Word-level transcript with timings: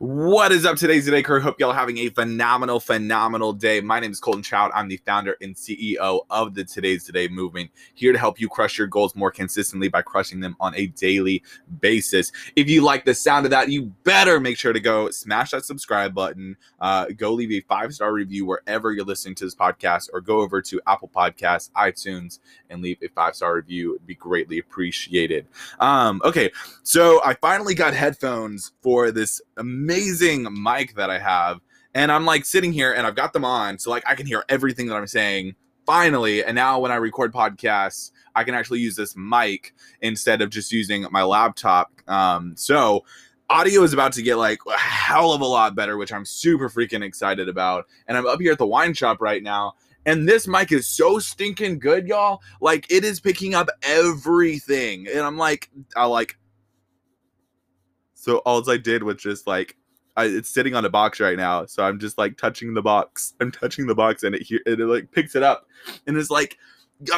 What 0.00 0.52
is 0.52 0.64
up 0.64 0.76
today's 0.76 1.06
today 1.06 1.24
crew? 1.24 1.40
Hope 1.40 1.58
y'all 1.58 1.72
having 1.72 1.98
a 1.98 2.08
phenomenal, 2.10 2.78
phenomenal 2.78 3.52
day. 3.52 3.80
My 3.80 3.98
name 3.98 4.12
is 4.12 4.20
Colton 4.20 4.44
Child. 4.44 4.70
I'm 4.72 4.86
the 4.86 4.98
founder 4.98 5.36
and 5.40 5.56
CEO 5.56 6.20
of 6.30 6.54
the 6.54 6.62
Today's 6.62 7.02
Today 7.02 7.26
movement, 7.26 7.72
here 7.94 8.12
to 8.12 8.18
help 8.18 8.40
you 8.40 8.48
crush 8.48 8.78
your 8.78 8.86
goals 8.86 9.16
more 9.16 9.32
consistently 9.32 9.88
by 9.88 10.02
crushing 10.02 10.38
them 10.38 10.54
on 10.60 10.72
a 10.76 10.86
daily 10.86 11.42
basis. 11.80 12.30
If 12.54 12.70
you 12.70 12.82
like 12.82 13.06
the 13.06 13.14
sound 13.14 13.44
of 13.44 13.50
that, 13.50 13.70
you 13.70 13.92
better 14.04 14.38
make 14.38 14.56
sure 14.56 14.72
to 14.72 14.78
go 14.78 15.10
smash 15.10 15.50
that 15.50 15.64
subscribe 15.64 16.14
button, 16.14 16.56
uh, 16.80 17.06
go 17.16 17.32
leave 17.32 17.50
a 17.50 17.66
five 17.66 17.92
star 17.92 18.12
review 18.12 18.46
wherever 18.46 18.92
you're 18.92 19.04
listening 19.04 19.34
to 19.34 19.46
this 19.46 19.56
podcast, 19.56 20.10
or 20.12 20.20
go 20.20 20.38
over 20.42 20.62
to 20.62 20.80
Apple 20.86 21.10
Podcasts, 21.12 21.72
iTunes, 21.72 22.38
and 22.70 22.82
leave 22.82 22.98
a 23.02 23.08
five 23.08 23.34
star 23.34 23.56
review. 23.56 23.96
It'd 23.96 24.06
be 24.06 24.14
greatly 24.14 24.60
appreciated. 24.60 25.48
Um, 25.80 26.22
okay, 26.24 26.52
so 26.84 27.20
I 27.24 27.34
finally 27.34 27.74
got 27.74 27.94
headphones 27.94 28.74
for 28.80 29.10
this 29.10 29.42
amazing 29.56 29.87
mic 29.88 30.94
that 30.96 31.10
I 31.10 31.18
have. 31.18 31.60
And 31.94 32.12
I'm 32.12 32.24
like 32.24 32.44
sitting 32.44 32.72
here 32.72 32.92
and 32.92 33.06
I've 33.06 33.16
got 33.16 33.32
them 33.32 33.44
on. 33.44 33.78
So 33.78 33.90
like 33.90 34.04
I 34.06 34.14
can 34.14 34.26
hear 34.26 34.44
everything 34.48 34.86
that 34.88 34.96
I'm 34.96 35.06
saying 35.06 35.54
finally. 35.86 36.44
And 36.44 36.54
now 36.54 36.78
when 36.78 36.92
I 36.92 36.96
record 36.96 37.32
podcasts, 37.32 38.10
I 38.34 38.44
can 38.44 38.54
actually 38.54 38.80
use 38.80 38.94
this 38.94 39.16
mic 39.16 39.74
instead 40.02 40.42
of 40.42 40.50
just 40.50 40.70
using 40.70 41.06
my 41.10 41.22
laptop. 41.22 41.90
Um, 42.06 42.54
so 42.56 43.04
audio 43.50 43.82
is 43.82 43.94
about 43.94 44.12
to 44.12 44.22
get 44.22 44.36
like 44.36 44.58
a 44.66 44.78
hell 44.78 45.32
of 45.32 45.40
a 45.40 45.46
lot 45.46 45.74
better, 45.74 45.96
which 45.96 46.12
I'm 46.12 46.24
super 46.24 46.68
freaking 46.68 47.02
excited 47.02 47.48
about. 47.48 47.86
And 48.06 48.18
I'm 48.18 48.26
up 48.26 48.40
here 48.40 48.52
at 48.52 48.58
the 48.58 48.66
wine 48.66 48.94
shop 48.94 49.20
right 49.20 49.42
now. 49.42 49.74
And 50.04 50.28
this 50.28 50.46
mic 50.46 50.72
is 50.72 50.86
so 50.86 51.18
stinking 51.18 51.78
good, 51.78 52.06
y'all. 52.06 52.40
Like 52.60 52.86
it 52.90 53.04
is 53.04 53.20
picking 53.20 53.54
up 53.54 53.68
everything. 53.82 55.06
And 55.08 55.20
I'm 55.20 55.38
like, 55.38 55.70
I 55.96 56.04
like 56.04 56.38
so 58.18 58.38
all 58.38 58.68
I 58.68 58.76
did 58.76 59.04
was 59.04 59.16
just 59.16 59.46
like 59.46 59.76
I, 60.16 60.24
it's 60.24 60.50
sitting 60.50 60.74
on 60.74 60.84
a 60.84 60.90
box 60.90 61.20
right 61.20 61.36
now. 61.36 61.64
So 61.66 61.84
I'm 61.84 62.00
just 62.00 62.18
like 62.18 62.36
touching 62.36 62.74
the 62.74 62.82
box. 62.82 63.34
I'm 63.40 63.52
touching 63.52 63.86
the 63.86 63.94
box 63.94 64.24
and 64.24 64.34
it 64.34 64.42
here 64.42 64.60
it, 64.66 64.80
like 64.80 65.12
picks 65.12 65.36
it 65.36 65.44
up 65.44 65.68
and 66.06 66.16
it's 66.16 66.30
like 66.30 66.58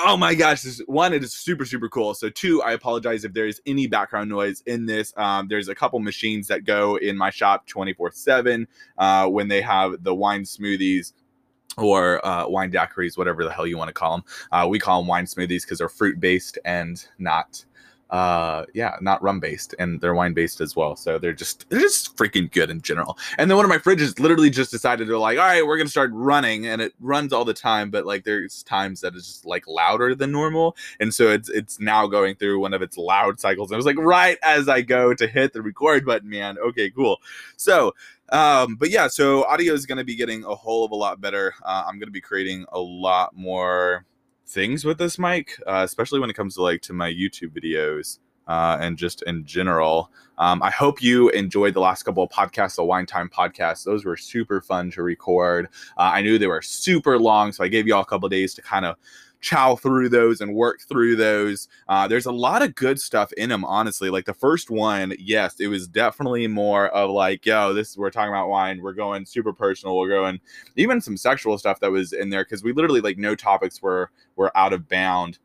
oh 0.04 0.14
my 0.14 0.34
gosh 0.34 0.60
this 0.60 0.78
one 0.80 1.14
it 1.14 1.24
is 1.24 1.32
super 1.32 1.64
super 1.64 1.88
cool 1.88 2.12
so 2.12 2.28
two 2.28 2.62
i 2.64 2.72
apologize 2.72 3.24
if 3.24 3.32
there's 3.32 3.62
any 3.64 3.86
background 3.86 4.28
noise 4.28 4.62
in 4.66 4.84
this 4.84 5.14
um, 5.16 5.48
there's 5.48 5.68
a 5.68 5.74
couple 5.74 5.98
machines 6.00 6.46
that 6.48 6.66
go 6.66 6.96
in 6.96 7.16
my 7.16 7.30
shop 7.30 7.66
24 7.66 8.12
7 8.12 8.68
uh, 8.98 9.26
when 9.26 9.48
they 9.48 9.62
have 9.62 9.94
the 10.04 10.14
wine 10.14 10.42
smoothies 10.42 11.14
or 11.78 12.22
uh, 12.26 12.46
wine 12.46 12.70
daiquiris 12.70 13.16
whatever 13.16 13.42
the 13.42 13.50
hell 13.50 13.66
you 13.66 13.78
want 13.78 13.88
to 13.88 13.94
call 13.94 14.18
them 14.18 14.24
uh, 14.52 14.66
we 14.68 14.78
call 14.78 15.00
them 15.00 15.08
wine 15.08 15.24
smoothies 15.24 15.62
because 15.62 15.78
they're 15.78 15.88
fruit 15.88 16.20
based 16.20 16.58
and 16.66 17.06
not 17.18 17.64
uh 18.10 18.64
yeah 18.74 18.96
not 19.00 19.22
rum 19.22 19.38
based 19.38 19.74
and 19.78 20.00
they're 20.00 20.14
wine 20.14 20.34
based 20.34 20.60
as 20.60 20.74
well 20.74 20.96
so 20.96 21.18
they're 21.18 21.32
just 21.32 21.68
they're 21.70 21.80
just 21.80 22.16
freaking 22.16 22.50
good 22.50 22.70
in 22.70 22.80
general. 22.82 23.16
And 23.38 23.50
then 23.50 23.56
one 23.56 23.64
of 23.64 23.68
my 23.68 23.78
fridges 23.78 24.18
literally 24.18 24.50
just 24.50 24.70
decided 24.70 25.06
to 25.06 25.18
like 25.18 25.38
all 25.38 25.44
right 25.44 25.64
we're 25.64 25.76
gonna 25.76 25.88
start 25.88 26.10
running 26.12 26.66
and 26.66 26.82
it 26.82 26.92
runs 27.00 27.32
all 27.32 27.44
the 27.44 27.54
time 27.54 27.90
but 27.90 28.06
like 28.06 28.24
there's 28.24 28.62
times 28.64 29.00
that 29.00 29.14
it's 29.14 29.26
just 29.26 29.46
like 29.46 29.66
louder 29.66 30.14
than 30.14 30.32
normal 30.32 30.76
and 30.98 31.14
so 31.14 31.28
it's 31.30 31.48
it's 31.48 31.78
now 31.80 32.06
going 32.06 32.34
through 32.34 32.60
one 32.60 32.74
of 32.74 32.82
its 32.82 32.98
loud 32.98 33.38
cycles. 33.40 33.70
And 33.70 33.74
it 33.74 33.78
was 33.78 33.86
like 33.86 33.98
right 33.98 34.38
as 34.42 34.68
i 34.68 34.80
go 34.82 35.14
to 35.14 35.26
hit 35.26 35.52
the 35.52 35.62
record 35.62 36.04
button 36.04 36.28
man. 36.28 36.58
Okay 36.58 36.90
cool. 36.90 37.18
So 37.56 37.94
um 38.30 38.76
but 38.76 38.90
yeah 38.90 39.08
so 39.08 39.44
audio 39.44 39.72
is 39.72 39.86
going 39.86 39.98
to 39.98 40.04
be 40.04 40.14
getting 40.14 40.44
a 40.44 40.54
whole 40.54 40.84
of 40.84 40.92
a 40.92 40.96
lot 40.96 41.20
better. 41.20 41.54
Uh, 41.64 41.84
i'm 41.86 41.98
going 41.98 42.08
to 42.08 42.12
be 42.12 42.20
creating 42.20 42.64
a 42.72 42.78
lot 42.78 43.34
more 43.34 44.04
things 44.50 44.84
with 44.84 44.98
this 44.98 45.18
mic, 45.18 45.60
uh, 45.66 45.82
especially 45.84 46.20
when 46.20 46.30
it 46.30 46.34
comes 46.34 46.56
to 46.56 46.62
like 46.62 46.82
to 46.82 46.92
my 46.92 47.10
YouTube 47.10 47.50
videos 47.50 48.18
uh, 48.50 48.76
and 48.80 48.98
just 48.98 49.22
in 49.22 49.44
general. 49.44 50.10
Um, 50.38 50.62
I 50.62 50.70
hope 50.70 51.02
you 51.02 51.28
enjoyed 51.30 51.74
the 51.74 51.80
last 51.80 52.02
couple 52.02 52.24
of 52.24 52.30
podcasts, 52.30 52.76
the 52.76 52.84
Wine 52.84 53.06
Time 53.06 53.28
podcast. 53.28 53.84
Those 53.84 54.04
were 54.04 54.16
super 54.16 54.60
fun 54.60 54.90
to 54.92 55.02
record. 55.02 55.68
Uh, 55.96 56.10
I 56.14 56.22
knew 56.22 56.36
they 56.36 56.48
were 56.48 56.62
super 56.62 57.18
long, 57.18 57.52
so 57.52 57.62
I 57.62 57.68
gave 57.68 57.86
you 57.86 57.94
all 57.94 58.02
a 58.02 58.06
couple 58.06 58.28
days 58.28 58.54
to 58.54 58.62
kind 58.62 58.84
of 58.84 58.96
chow 59.40 59.74
through 59.76 60.08
those 60.08 60.40
and 60.40 60.54
work 60.54 60.80
through 60.82 61.16
those. 61.16 61.68
Uh, 61.88 62.06
there's 62.06 62.26
a 62.26 62.32
lot 62.32 62.62
of 62.62 62.74
good 62.74 63.00
stuff 63.00 63.32
in 63.34 63.48
them, 63.48 63.64
honestly. 63.64 64.10
Like 64.10 64.24
the 64.24 64.34
first 64.34 64.70
one, 64.70 65.14
yes, 65.18 65.60
it 65.60 65.68
was 65.68 65.88
definitely 65.88 66.46
more 66.46 66.88
of 66.88 67.10
like, 67.10 67.46
yo, 67.46 67.72
this 67.72 67.96
we're 67.96 68.10
talking 68.10 68.32
about 68.32 68.48
wine. 68.48 68.80
We're 68.82 68.92
going 68.92 69.24
super 69.24 69.52
personal. 69.52 69.96
We're 69.96 70.08
going 70.08 70.40
even 70.76 71.00
some 71.00 71.16
sexual 71.16 71.58
stuff 71.58 71.80
that 71.80 71.90
was 71.90 72.12
in 72.12 72.30
there 72.30 72.44
because 72.44 72.62
we 72.62 72.72
literally 72.72 73.00
like 73.00 73.18
no 73.18 73.34
topics 73.34 73.82
were 73.82 74.10
were 74.36 74.56
out 74.56 74.72
of 74.72 74.88
bound 74.88 75.38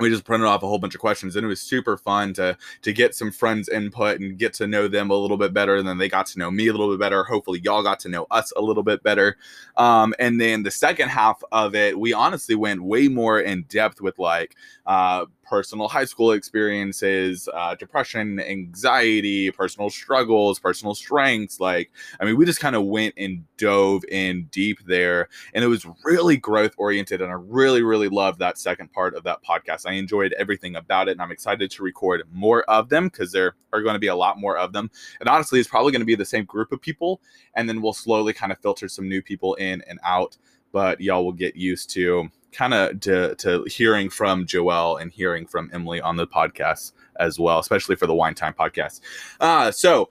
we 0.00 0.10
just 0.10 0.24
printed 0.24 0.46
off 0.46 0.62
a 0.62 0.66
whole 0.66 0.78
bunch 0.78 0.94
of 0.94 1.00
questions 1.00 1.36
and 1.36 1.44
it 1.44 1.48
was 1.48 1.60
super 1.60 1.96
fun 1.96 2.32
to 2.34 2.56
to 2.82 2.92
get 2.92 3.14
some 3.14 3.30
friends 3.30 3.68
input 3.68 4.20
and 4.20 4.38
get 4.38 4.52
to 4.54 4.66
know 4.66 4.88
them 4.88 5.10
a 5.10 5.14
little 5.14 5.36
bit 5.36 5.52
better 5.52 5.76
and 5.76 5.86
then 5.86 5.98
they 5.98 6.08
got 6.08 6.26
to 6.26 6.38
know 6.38 6.50
me 6.50 6.68
a 6.68 6.72
little 6.72 6.90
bit 6.90 7.00
better. 7.00 7.24
Hopefully 7.24 7.60
y'all 7.62 7.82
got 7.82 8.00
to 8.00 8.08
know 8.08 8.26
us 8.30 8.52
a 8.56 8.60
little 8.60 8.82
bit 8.82 9.02
better. 9.02 9.36
Um, 9.76 10.14
and 10.18 10.40
then 10.40 10.62
the 10.62 10.70
second 10.70 11.08
half 11.08 11.42
of 11.52 11.74
it 11.74 11.98
we 11.98 12.12
honestly 12.12 12.54
went 12.54 12.82
way 12.82 13.08
more 13.08 13.40
in 13.40 13.62
depth 13.64 14.00
with 14.00 14.18
like 14.18 14.56
uh, 14.86 15.26
personal 15.44 15.88
high 15.88 16.04
school 16.04 16.32
experiences, 16.32 17.48
uh, 17.52 17.74
depression, 17.74 18.40
anxiety, 18.40 19.50
personal 19.50 19.90
struggles, 19.90 20.58
personal 20.58 20.94
strengths. 20.94 21.60
Like, 21.60 21.90
I 22.20 22.24
mean, 22.24 22.36
we 22.36 22.44
just 22.44 22.60
kind 22.60 22.76
of 22.76 22.84
went 22.84 23.14
and 23.16 23.44
dove 23.56 24.04
in 24.10 24.44
deep 24.50 24.78
there, 24.86 25.28
and 25.54 25.64
it 25.64 25.68
was 25.68 25.86
really 26.04 26.36
growth 26.36 26.74
oriented. 26.76 27.20
And 27.20 27.30
I 27.30 27.36
really, 27.36 27.82
really 27.82 28.08
loved 28.08 28.38
that 28.40 28.58
second 28.58 28.92
part 28.92 29.14
of 29.14 29.24
that 29.24 29.44
podcast. 29.44 29.86
I 29.86 29.92
enjoyed 29.92 30.32
everything 30.34 30.76
about 30.76 31.08
it, 31.08 31.12
and 31.12 31.22
I'm 31.22 31.32
excited 31.32 31.70
to 31.70 31.82
record 31.82 32.22
more 32.32 32.62
of 32.64 32.88
them 32.88 33.08
because 33.08 33.32
there 33.32 33.54
are 33.72 33.82
going 33.82 33.94
to 33.94 34.00
be 34.00 34.08
a 34.08 34.16
lot 34.16 34.38
more 34.38 34.56
of 34.56 34.72
them. 34.72 34.90
And 35.20 35.28
honestly, 35.28 35.60
it's 35.60 35.68
probably 35.68 35.92
going 35.92 36.00
to 36.00 36.06
be 36.06 36.14
the 36.14 36.24
same 36.24 36.44
group 36.44 36.72
of 36.72 36.80
people, 36.80 37.20
and 37.54 37.68
then 37.68 37.82
we'll 37.82 37.92
slowly 37.92 38.32
kind 38.32 38.52
of 38.52 38.58
filter 38.58 38.88
some 38.88 39.08
new 39.08 39.22
people 39.22 39.54
in 39.54 39.82
and 39.88 39.98
out. 40.04 40.36
But 40.72 41.00
y'all 41.00 41.24
will 41.24 41.32
get 41.32 41.54
used 41.54 41.90
to 41.90 42.28
kind 42.54 42.72
of 42.72 43.00
to 43.00 43.34
to 43.36 43.64
hearing 43.64 44.08
from 44.08 44.46
Joelle 44.46 45.00
and 45.00 45.12
hearing 45.12 45.46
from 45.46 45.70
Emily 45.72 46.00
on 46.00 46.16
the 46.16 46.26
podcast 46.26 46.92
as 47.20 47.38
well, 47.38 47.58
especially 47.58 47.96
for 47.96 48.06
the 48.06 48.14
Wine 48.14 48.34
Time 48.34 48.54
podcast. 48.54 49.00
Uh, 49.40 49.70
so 49.70 50.10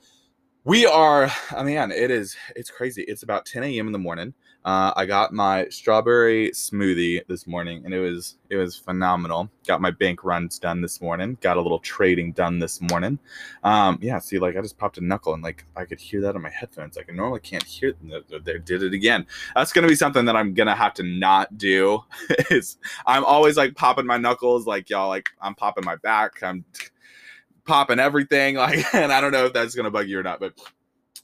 we 0.66 0.86
are, 0.86 1.32
I 1.52 1.64
mean, 1.64 1.78
it 1.92 2.10
is, 2.10 2.38
it's 2.56 2.70
crazy. 2.70 3.04
It's 3.04 3.24
about 3.24 3.46
10 3.46 3.64
a.m. 3.64 3.88
in 3.88 3.94
the 3.94 4.00
morning. 4.00 4.34
Uh, 4.66 4.94
I 4.96 5.06
got 5.06 5.34
my 5.34 5.68
strawberry 5.70 6.52
smoothie 6.52 7.26
this 7.28 7.46
morning, 7.46 7.84
and 7.84 7.94
it 7.94 8.00
was 8.00 8.38
it 8.50 8.56
was 8.56 8.78
phenomenal. 8.78 9.50
Got 9.68 9.82
my 9.82 9.92
bank 9.92 10.24
runs 10.24 10.58
done 10.58 10.82
this 10.82 11.02
morning. 11.02 11.38
Got 11.42 11.58
a 11.58 11.62
little 11.62 11.80
trading 11.80 12.32
done 12.32 12.60
this 12.60 12.80
morning. 12.80 13.20
Um, 13.64 14.00
yeah, 14.02 14.20
see, 14.20 14.40
like 14.40 14.56
I 14.56 14.62
just 14.62 14.78
popped 14.78 14.98
a 14.98 15.02
knuckle, 15.02 15.34
and 15.34 15.44
like 15.44 15.66
I 15.76 15.84
could 15.84 16.00
hear 16.00 16.22
that 16.22 16.36
on 16.36 16.42
my 16.42 16.50
headphones. 16.50 16.96
Like 16.96 17.10
I 17.10 17.14
normally 17.14 17.42
can't 17.42 17.64
hear. 17.64 17.94
They 18.02 18.60
did 18.60 18.84
it 18.84 18.94
again. 18.94 19.26
That's 19.54 19.74
gonna 19.74 19.88
be 19.88 19.96
something 19.96 20.24
that 20.26 20.36
I'm 20.38 20.54
gonna 20.54 20.76
have 20.76 20.94
to 20.96 21.04
not 21.04 21.58
do. 21.58 22.04
is 22.50 22.78
I'm 23.06 23.26
always 23.26 23.58
like 23.58 23.76
popping 23.76 24.06
my 24.06 24.18
knuckles, 24.18 24.66
like 24.66 24.90
y'all, 24.90 25.10
like 25.10 25.30
I'm 25.42 25.56
popping 25.56 25.84
my 25.84 25.98
back. 25.98 26.42
I'm 26.42 26.64
popping 27.66 28.00
everything, 28.00 28.56
like, 28.58 28.94
and 28.94 29.12
I 29.12 29.20
don't 29.20 29.34
know 29.34 29.46
if 29.46 29.54
that's 29.54 29.76
gonna 29.76 29.92
bug 29.92 30.08
you 30.08 30.20
or 30.20 30.24
not, 30.24 30.40
but 30.40 30.54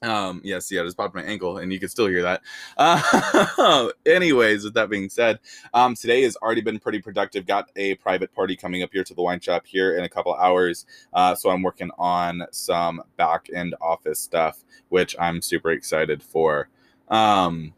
um, 0.02 0.42
yes, 0.44 0.72
yeah, 0.72 0.82
I 0.82 0.86
just 0.86 0.96
popped 0.96 1.14
my 1.14 1.24
ankle, 1.24 1.58
and 1.58 1.74
you 1.74 1.80
can 1.80 1.90
still 1.90 2.08
hear 2.08 2.22
that. 2.22 2.42
Uh, 2.78 3.90
anyways, 4.06 4.64
with 4.64 4.74
that 4.76 4.90
being 4.90 5.10
said, 5.10 5.40
um, 5.74 5.96
today 5.96 6.22
has 6.24 6.38
already 6.38 6.62
been 6.62 6.80
pretty 6.80 7.02
productive. 7.02 7.46
Got 7.46 7.70
a 7.76 7.96
private 7.96 8.34
party 8.34 8.56
coming 8.56 8.82
up 8.82 8.92
here 8.94 9.04
to 9.04 9.14
the 9.14 9.22
wine 9.22 9.42
shop 9.42 9.66
here 9.66 9.98
in 9.98 10.06
a 10.06 10.10
couple 10.10 10.34
hours, 10.34 10.86
uh, 11.14 11.36
so 11.36 11.50
I'm 11.50 11.62
working 11.62 11.92
on 11.98 12.44
some 12.52 13.04
back 13.18 13.50
end 13.54 13.76
office 13.82 14.20
stuff, 14.20 14.64
which 14.88 15.16
I'm 15.20 15.42
super 15.42 15.72
excited 15.72 16.24
for. 16.24 16.70
Um, 17.10 17.74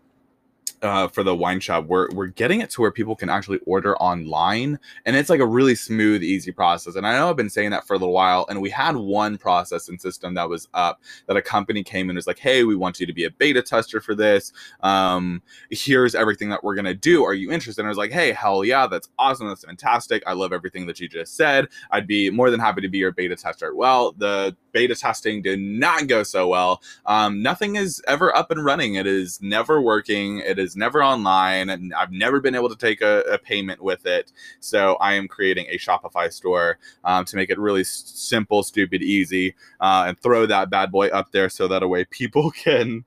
uh, 0.82 1.08
for 1.08 1.24
the 1.24 1.36
wine 1.36 1.60
shop, 1.60 1.86
we're 1.86 2.10
we're 2.12 2.28
getting 2.28 2.62
it 2.62 2.70
to 2.72 2.82
where 2.82 2.92
people 2.92 3.16
can 3.16 3.30
actually 3.30 3.60
order 3.66 3.96
online, 3.98 4.80
and 5.06 5.16
it's 5.16 5.30
like 5.30 5.40
a 5.40 5.46
really 5.46 5.76
smooth, 5.76 6.24
easy 6.24 6.52
process. 6.52 6.96
And 6.96 7.06
I 7.06 7.14
know 7.14 7.30
I've 7.30 7.36
been 7.36 7.50
saying 7.50 7.70
that 7.72 7.86
for 7.86 7.94
a 7.94 7.98
little 7.98 8.14
while, 8.14 8.46
and 8.50 8.62
we 8.62 8.70
had 8.70 8.96
one 8.96 9.38
process 9.38 9.90
and 9.90 10.02
system 10.02 10.34
that 10.36 10.50
was 10.50 10.68
up 10.74 11.02
that 11.28 11.38
a 11.38 11.42
company 11.42 11.84
came 11.84 12.10
and 12.10 12.16
was 12.16 12.28
like, 12.28 12.40
"Hey, 12.40 12.64
we 12.64 12.76
want 12.76 13.00
you 13.00 13.06
to 13.06 13.14
be 13.14 13.26
a 13.26 13.30
beta 13.32 13.62
tester 13.62 14.02
for 14.02 14.16
this. 14.16 14.52
Um, 14.82 15.42
here's 15.70 16.16
everything 16.16 16.50
that 16.50 16.64
we're 16.64 16.76
gonna 16.76 16.94
do. 16.94 17.24
Are 17.24 17.34
you 17.34 17.52
interested?" 17.52 17.82
And 17.82 17.88
I 17.88 17.90
was 17.90 17.98
like, 17.98 18.12
"Hey, 18.12 18.32
hell 18.32 18.66
yeah, 18.66 18.88
that's 18.88 19.10
awesome. 19.20 19.48
That's 19.48 19.64
fantastic. 19.64 20.24
I 20.26 20.34
love 20.34 20.54
everything 20.54 20.88
that 20.88 21.00
you 21.00 21.08
just 21.08 21.36
said. 21.36 21.68
I'd 21.92 22.08
be 22.08 22.30
more 22.30 22.50
than 22.50 22.60
happy 22.60 22.82
to 22.82 22.90
be 22.90 22.98
your 22.98 23.12
beta 23.12 23.36
tester." 23.36 23.76
Well, 23.76 24.14
the 24.18 24.56
beta 24.72 24.96
testing 24.96 25.42
did 25.42 25.60
not 25.60 26.08
go 26.08 26.24
so 26.24 26.48
well. 26.48 26.82
Um, 27.06 27.42
nothing 27.42 27.76
is 27.76 28.02
ever 28.08 28.36
up 28.36 28.52
and 28.52 28.64
running. 28.64 28.96
It 28.96 29.08
is 29.08 29.42
never 29.42 29.82
working. 29.82 30.40
It 30.40 30.60
is 30.60 30.76
never 30.76 31.04
online. 31.04 31.70
And 31.70 31.94
I've 31.94 32.12
never 32.12 32.40
been 32.40 32.56
able 32.56 32.70
to 32.70 32.76
take 32.76 33.02
a, 33.02 33.22
a 33.32 33.38
payment 33.38 33.82
with 33.82 34.06
it. 34.06 34.32
So 34.60 34.96
I 34.96 35.14
am 35.14 35.28
creating 35.28 35.68
a 35.70 35.78
Shopify 35.78 36.32
store 36.32 36.78
um, 37.04 37.26
to 37.26 37.36
make 37.36 37.50
it 37.50 37.60
really 37.60 37.84
simple, 37.84 38.64
stupid, 38.64 39.02
easy, 39.02 39.56
uh, 39.80 40.06
and 40.08 40.20
throw 40.20 40.46
that 40.46 40.70
bad 40.70 40.92
boy 40.92 41.08
up 41.08 41.32
there 41.32 41.50
so 41.50 41.68
that 41.68 41.84
a 41.84 41.88
way 41.88 42.06
people 42.06 42.52
can 42.56 43.06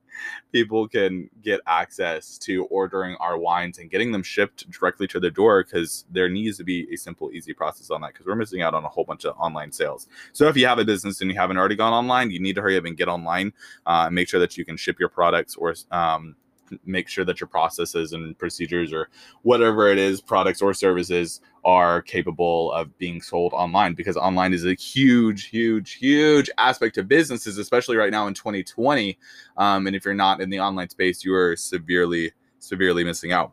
people 0.52 0.88
can 0.88 1.28
get 1.42 1.60
access 1.66 2.38
to 2.38 2.64
ordering 2.66 3.16
our 3.20 3.38
wines 3.38 3.78
and 3.78 3.90
getting 3.90 4.12
them 4.12 4.22
shipped 4.22 4.70
directly 4.70 5.06
to 5.08 5.20
their 5.20 5.30
door 5.30 5.64
because 5.64 6.04
there 6.10 6.28
needs 6.28 6.56
to 6.58 6.64
be 6.64 6.86
a 6.92 6.96
simple, 6.96 7.30
easy 7.32 7.52
process 7.52 7.90
on 7.90 8.00
that 8.00 8.12
because 8.12 8.26
we're 8.26 8.34
missing 8.34 8.62
out 8.62 8.74
on 8.74 8.84
a 8.84 8.88
whole 8.88 9.04
bunch 9.04 9.24
of 9.24 9.36
online 9.38 9.72
sales. 9.72 10.08
So 10.32 10.48
if 10.48 10.56
you 10.56 10.66
have 10.66 10.78
a 10.78 10.84
business 10.84 11.20
and 11.20 11.30
you 11.30 11.36
haven't 11.36 11.58
already 11.58 11.76
gone 11.76 11.92
online, 11.92 12.30
you 12.30 12.40
need 12.40 12.54
to 12.56 12.62
hurry 12.62 12.76
up 12.76 12.84
and 12.84 12.96
get 12.96 13.08
online 13.08 13.52
uh, 13.86 14.04
and 14.06 14.14
make 14.14 14.28
sure 14.28 14.40
that 14.40 14.56
you 14.56 14.64
can 14.64 14.76
ship 14.76 14.98
your 14.98 15.08
products 15.08 15.56
or 15.56 15.74
um, 15.90 16.36
make 16.84 17.08
sure 17.08 17.24
that 17.24 17.40
your 17.40 17.48
processes 17.48 18.12
and 18.12 18.38
procedures 18.38 18.92
or 18.92 19.08
whatever 19.42 19.88
it 19.88 19.98
is 19.98 20.20
products 20.20 20.62
or 20.62 20.74
services 20.74 21.40
are 21.64 22.02
capable 22.02 22.72
of 22.72 22.96
being 22.98 23.20
sold 23.20 23.52
online 23.52 23.94
because 23.94 24.16
online 24.16 24.52
is 24.52 24.64
a 24.64 24.74
huge 24.74 25.48
huge 25.48 25.94
huge 25.94 26.50
aspect 26.58 26.98
of 26.98 27.08
businesses 27.08 27.58
especially 27.58 27.96
right 27.96 28.10
now 28.10 28.26
in 28.26 28.34
2020 28.34 29.18
um, 29.56 29.86
and 29.86 29.96
if 29.96 30.04
you're 30.04 30.14
not 30.14 30.40
in 30.40 30.50
the 30.50 30.60
online 30.60 30.88
space 30.88 31.24
you 31.24 31.34
are 31.34 31.56
severely 31.56 32.32
severely 32.58 33.04
missing 33.04 33.32
out 33.32 33.52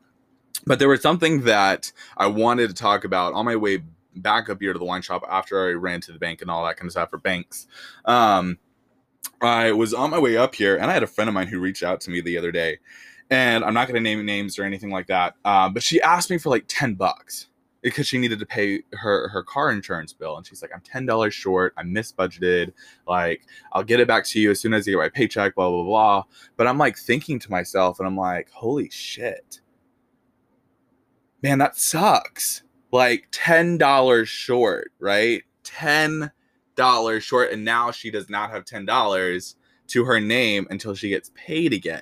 but 0.65 0.79
there 0.79 0.89
was 0.89 1.01
something 1.01 1.41
that 1.41 1.91
i 2.17 2.27
wanted 2.27 2.67
to 2.67 2.73
talk 2.73 3.03
about 3.03 3.33
on 3.33 3.45
my 3.45 3.55
way 3.55 3.81
back 4.17 4.49
up 4.49 4.59
here 4.61 4.73
to 4.73 4.79
the 4.79 4.85
wine 4.85 5.01
shop 5.01 5.23
after 5.29 5.69
i 5.69 5.71
ran 5.71 6.01
to 6.01 6.11
the 6.11 6.19
bank 6.19 6.41
and 6.41 6.51
all 6.51 6.65
that 6.65 6.75
kind 6.77 6.87
of 6.87 6.91
stuff 6.91 7.09
for 7.09 7.17
banks 7.17 7.67
um, 8.05 8.57
I 9.41 9.71
was 9.71 9.93
on 9.93 10.11
my 10.11 10.19
way 10.19 10.37
up 10.37 10.53
here, 10.53 10.77
and 10.77 10.89
I 10.89 10.93
had 10.93 11.03
a 11.03 11.07
friend 11.07 11.27
of 11.27 11.33
mine 11.33 11.47
who 11.47 11.59
reached 11.59 11.83
out 11.83 11.99
to 12.01 12.11
me 12.11 12.21
the 12.21 12.37
other 12.37 12.51
day, 12.51 12.79
and 13.29 13.63
I'm 13.63 13.73
not 13.73 13.87
going 13.87 13.95
to 13.95 14.01
name 14.01 14.23
names 14.25 14.59
or 14.59 14.63
anything 14.63 14.91
like 14.91 15.07
that. 15.07 15.35
Uh, 15.43 15.69
but 15.69 15.81
she 15.81 16.01
asked 16.01 16.29
me 16.29 16.37
for 16.37 16.49
like 16.49 16.65
ten 16.67 16.93
bucks 16.93 17.47
because 17.81 18.07
she 18.07 18.17
needed 18.17 18.39
to 18.39 18.45
pay 18.45 18.83
her 18.93 19.27
her 19.29 19.43
car 19.43 19.71
insurance 19.71 20.13
bill, 20.13 20.37
and 20.37 20.45
she's 20.45 20.61
like, 20.61 20.71
"I'm 20.73 20.81
ten 20.81 21.05
dollars 21.05 21.33
short. 21.33 21.73
I'm 21.77 21.93
misbudgeted. 21.93 22.73
Like, 23.07 23.45
I'll 23.73 23.83
get 23.83 23.99
it 23.99 24.07
back 24.07 24.25
to 24.27 24.39
you 24.39 24.51
as 24.51 24.59
soon 24.59 24.73
as 24.73 24.87
I 24.87 24.91
get 24.91 24.97
my 24.97 25.09
paycheck." 25.09 25.55
Blah 25.55 25.69
blah 25.69 25.83
blah. 25.83 26.23
But 26.57 26.67
I'm 26.67 26.77
like 26.77 26.97
thinking 26.97 27.39
to 27.39 27.51
myself, 27.51 27.99
and 27.99 28.07
I'm 28.07 28.17
like, 28.17 28.49
"Holy 28.51 28.89
shit, 28.89 29.61
man, 31.41 31.57
that 31.59 31.77
sucks." 31.77 32.63
Like 32.91 33.27
ten 33.31 33.77
dollars 33.77 34.29
short, 34.29 34.91
right? 34.99 35.43
Ten 35.63 36.31
dollars 36.75 37.23
short, 37.23 37.51
and 37.51 37.63
now 37.63 37.91
she 37.91 38.11
does 38.11 38.29
not 38.29 38.51
have 38.51 38.65
ten 38.65 38.85
dollars 38.85 39.55
to 39.87 40.05
her 40.05 40.19
name 40.19 40.67
until 40.69 40.95
she 40.95 41.09
gets 41.09 41.31
paid 41.35 41.73
again. 41.73 42.01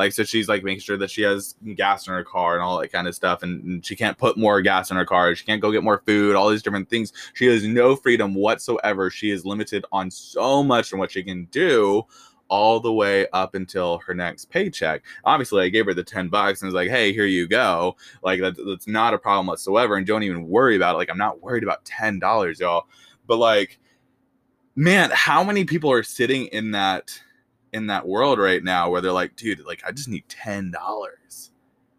Like, 0.00 0.14
so 0.14 0.24
she's 0.24 0.48
like 0.48 0.64
making 0.64 0.80
sure 0.80 0.96
that 0.96 1.10
she 1.10 1.20
has 1.20 1.56
gas 1.74 2.08
in 2.08 2.14
her 2.14 2.24
car 2.24 2.54
and 2.54 2.62
all 2.62 2.80
that 2.80 2.90
kind 2.90 3.06
of 3.06 3.14
stuff. 3.14 3.42
And, 3.42 3.62
and, 3.64 3.84
she 3.84 3.94
can't 3.94 4.16
put 4.16 4.38
more 4.38 4.62
gas 4.62 4.90
in 4.90 4.96
her 4.96 5.04
car. 5.04 5.34
She 5.34 5.44
can't 5.44 5.60
go 5.60 5.70
get 5.70 5.84
more 5.84 6.02
food, 6.06 6.34
all 6.34 6.48
these 6.48 6.62
different 6.62 6.88
things. 6.88 7.12
She 7.34 7.44
has 7.48 7.66
no 7.66 7.94
freedom 7.94 8.32
whatsoever. 8.32 9.10
She 9.10 9.30
is 9.30 9.44
limited 9.44 9.84
on 9.92 10.10
so 10.10 10.62
much 10.62 10.92
and 10.92 11.00
what 11.00 11.10
she 11.10 11.22
can 11.22 11.44
do 11.50 12.06
all 12.48 12.80
the 12.80 12.90
way 12.90 13.26
up 13.34 13.54
until 13.54 13.98
her 13.98 14.14
next 14.14 14.48
paycheck. 14.48 15.02
Obviously, 15.24 15.64
I 15.64 15.68
gave 15.68 15.84
her 15.84 15.92
the 15.92 16.02
10 16.02 16.30
bucks 16.30 16.62
and 16.62 16.68
was 16.68 16.74
like, 16.74 16.88
hey, 16.88 17.12
here 17.12 17.26
you 17.26 17.46
go. 17.46 17.94
Like, 18.22 18.40
that, 18.40 18.56
that's 18.56 18.88
not 18.88 19.12
a 19.12 19.18
problem 19.18 19.48
whatsoever. 19.48 19.96
And 19.96 20.06
don't 20.06 20.22
even 20.22 20.48
worry 20.48 20.76
about 20.76 20.94
it. 20.94 20.98
Like, 20.98 21.10
I'm 21.10 21.18
not 21.18 21.42
worried 21.42 21.62
about 21.62 21.84
$10, 21.84 22.58
y'all. 22.58 22.86
But, 23.26 23.36
like, 23.36 23.78
man, 24.76 25.10
how 25.12 25.44
many 25.44 25.66
people 25.66 25.92
are 25.92 26.02
sitting 26.02 26.46
in 26.46 26.70
that 26.70 27.20
in 27.72 27.86
that 27.86 28.06
world 28.06 28.38
right 28.38 28.62
now 28.62 28.90
where 28.90 29.00
they're 29.00 29.12
like, 29.12 29.36
dude, 29.36 29.64
like 29.64 29.82
I 29.86 29.92
just 29.92 30.08
need 30.08 30.24
ten 30.28 30.70
dollars. 30.70 31.50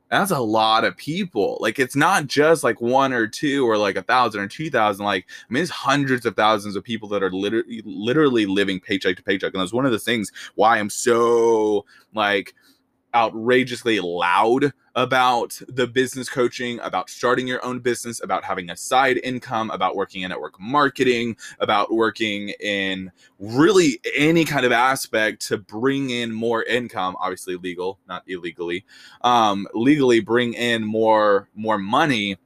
That's 0.09 0.31
a 0.31 0.39
lot 0.39 0.83
of 0.83 0.97
people. 0.97 1.57
Like 1.62 1.79
it's 1.79 1.95
not 1.95 2.27
just 2.27 2.65
like 2.65 2.81
one 2.81 3.13
or 3.13 3.27
two 3.27 3.65
or 3.65 3.77
like 3.77 3.95
a 3.95 4.03
thousand 4.03 4.41
or 4.41 4.47
two 4.47 4.69
thousand. 4.69 5.06
Like 5.06 5.25
I 5.50 5.53
mean, 5.53 5.63
it's 5.63 5.71
hundreds 5.71 6.25
of 6.25 6.35
thousands 6.35 6.75
of 6.75 6.83
people 6.83 7.07
that 7.09 7.23
are 7.23 7.31
literally 7.31 7.81
literally 7.85 8.45
living 8.45 8.79
paycheck 8.79 9.15
to 9.15 9.23
paycheck. 9.23 9.53
And 9.53 9.62
that's 9.62 9.73
one 9.73 9.85
of 9.85 9.94
the 9.94 10.00
things 10.00 10.31
why 10.56 10.77
I'm 10.77 10.89
so 10.89 11.85
like 12.13 12.53
outrageously 13.15 14.00
loud 14.01 14.74
about 14.95 15.59
the 15.67 15.88
business 15.88 16.29
coaching, 16.29 16.79
about 16.81 17.09
starting 17.09 17.47
your 17.47 17.63
own 17.65 17.79
business, 17.79 18.21
about 18.23 18.43
having 18.43 18.69
a 18.69 18.77
side 18.77 19.19
income, 19.23 19.71
about 19.71 19.95
working 19.95 20.23
in 20.23 20.29
network 20.29 20.59
marketing, 20.59 21.35
about 21.59 21.93
working 21.93 22.49
in 22.59 23.11
really 23.39 23.99
any 24.15 24.43
kind 24.45 24.65
of 24.65 24.71
aspect 24.71 25.45
to 25.47 25.57
bring 25.57 26.09
in 26.09 26.31
more 26.31 26.63
income, 26.63 27.15
obviously 27.19 27.55
legal, 27.55 27.99
not 28.07 28.23
illegally. 28.27 28.85
Um, 29.21 29.67
legally 29.73 30.19
bring 30.19 30.53
in 30.53 30.83
more 30.83 31.49
more 31.55 31.77
money 31.77 32.38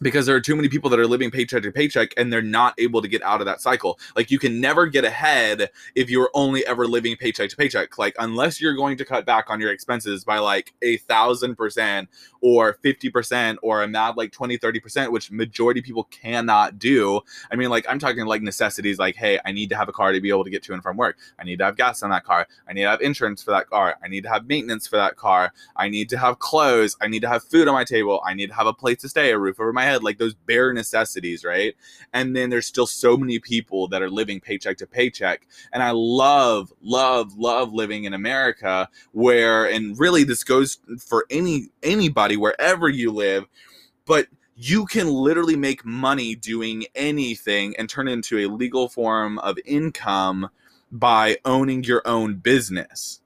because 0.00 0.26
there 0.26 0.36
are 0.36 0.40
too 0.40 0.56
many 0.56 0.68
people 0.68 0.90
that 0.90 0.98
are 0.98 1.06
living 1.06 1.30
paycheck 1.30 1.62
to 1.62 1.72
paycheck 1.72 2.12
and 2.16 2.32
they're 2.32 2.42
not 2.42 2.74
able 2.78 3.02
to 3.02 3.08
get 3.08 3.22
out 3.22 3.40
of 3.40 3.46
that 3.46 3.60
cycle. 3.60 3.98
Like 4.14 4.30
you 4.30 4.38
can 4.38 4.60
never 4.60 4.86
get 4.86 5.04
ahead 5.04 5.70
if 5.94 6.10
you're 6.10 6.30
only 6.34 6.66
ever 6.66 6.86
living 6.86 7.16
paycheck 7.16 7.50
to 7.50 7.56
paycheck. 7.56 7.98
Like 7.98 8.14
unless 8.18 8.60
you're 8.60 8.74
going 8.74 8.96
to 8.98 9.04
cut 9.04 9.26
back 9.26 9.46
on 9.48 9.60
your 9.60 9.72
expenses 9.72 10.24
by 10.24 10.38
like 10.38 10.74
a 10.82 10.98
thousand 10.98 11.56
percent 11.56 12.08
or 12.40 12.78
50% 12.84 13.56
or 13.62 13.82
a 13.82 13.88
mad 13.88 14.16
like 14.16 14.32
20, 14.32 14.58
30%, 14.58 15.10
which 15.10 15.30
majority 15.30 15.82
people 15.82 16.04
cannot 16.04 16.78
do. 16.78 17.20
I 17.50 17.56
mean, 17.56 17.70
like 17.70 17.86
I'm 17.88 17.98
talking 17.98 18.26
like 18.26 18.42
necessities 18.42 18.98
like, 18.98 19.16
hey, 19.16 19.40
I 19.44 19.52
need 19.52 19.68
to 19.70 19.76
have 19.76 19.88
a 19.88 19.92
car 19.92 20.12
to 20.12 20.20
be 20.20 20.28
able 20.28 20.44
to 20.44 20.50
get 20.50 20.62
to 20.64 20.74
and 20.74 20.82
from 20.82 20.96
work. 20.96 21.16
I 21.38 21.44
need 21.44 21.58
to 21.58 21.64
have 21.64 21.76
gas 21.76 22.02
on 22.02 22.10
that 22.10 22.24
car. 22.24 22.46
I 22.68 22.72
need 22.72 22.82
to 22.82 22.90
have 22.90 23.00
insurance 23.00 23.42
for 23.42 23.50
that 23.52 23.68
car. 23.68 23.96
I 24.02 24.08
need 24.08 24.22
to 24.24 24.28
have 24.28 24.46
maintenance 24.46 24.86
for 24.86 24.96
that 24.96 25.16
car. 25.16 25.52
I 25.74 25.88
need 25.88 26.08
to 26.10 26.18
have 26.18 26.38
clothes. 26.38 26.96
I 27.00 27.08
need 27.08 27.22
to 27.22 27.28
have 27.28 27.42
food 27.42 27.68
on 27.68 27.74
my 27.74 27.84
table. 27.84 28.22
I 28.24 28.34
need 28.34 28.48
to 28.48 28.54
have 28.54 28.66
a 28.66 28.72
place 28.72 29.00
to 29.00 29.08
stay, 29.08 29.32
a 29.32 29.38
roof 29.38 29.58
over 29.58 29.72
my 29.72 29.85
head, 29.86 30.02
like 30.02 30.18
those 30.18 30.34
bare 30.34 30.72
necessities, 30.72 31.44
right? 31.44 31.74
And 32.12 32.34
then 32.34 32.50
there's 32.50 32.66
still 32.66 32.86
so 32.86 33.16
many 33.16 33.38
people 33.38 33.88
that 33.88 34.02
are 34.02 34.10
living 34.10 34.40
paycheck 34.40 34.76
to 34.78 34.86
paycheck. 34.86 35.46
And 35.72 35.82
I 35.82 35.92
love, 35.92 36.72
love, 36.82 37.36
love 37.36 37.72
living 37.72 38.04
in 38.04 38.14
America 38.14 38.88
where, 39.12 39.64
and 39.64 39.98
really 39.98 40.24
this 40.24 40.44
goes 40.44 40.78
for 40.98 41.26
any 41.30 41.68
anybody 41.82 42.36
wherever 42.36 42.88
you 42.88 43.12
live, 43.12 43.44
but 44.06 44.28
you 44.56 44.86
can 44.86 45.08
literally 45.08 45.56
make 45.56 45.84
money 45.84 46.34
doing 46.34 46.86
anything 46.94 47.76
and 47.76 47.88
turn 47.88 48.08
it 48.08 48.12
into 48.12 48.38
a 48.38 48.46
legal 48.48 48.88
form 48.88 49.38
of 49.40 49.58
income 49.66 50.48
by 50.90 51.36
owning 51.44 51.84
your 51.84 52.02
own 52.06 52.36
business 52.36 53.20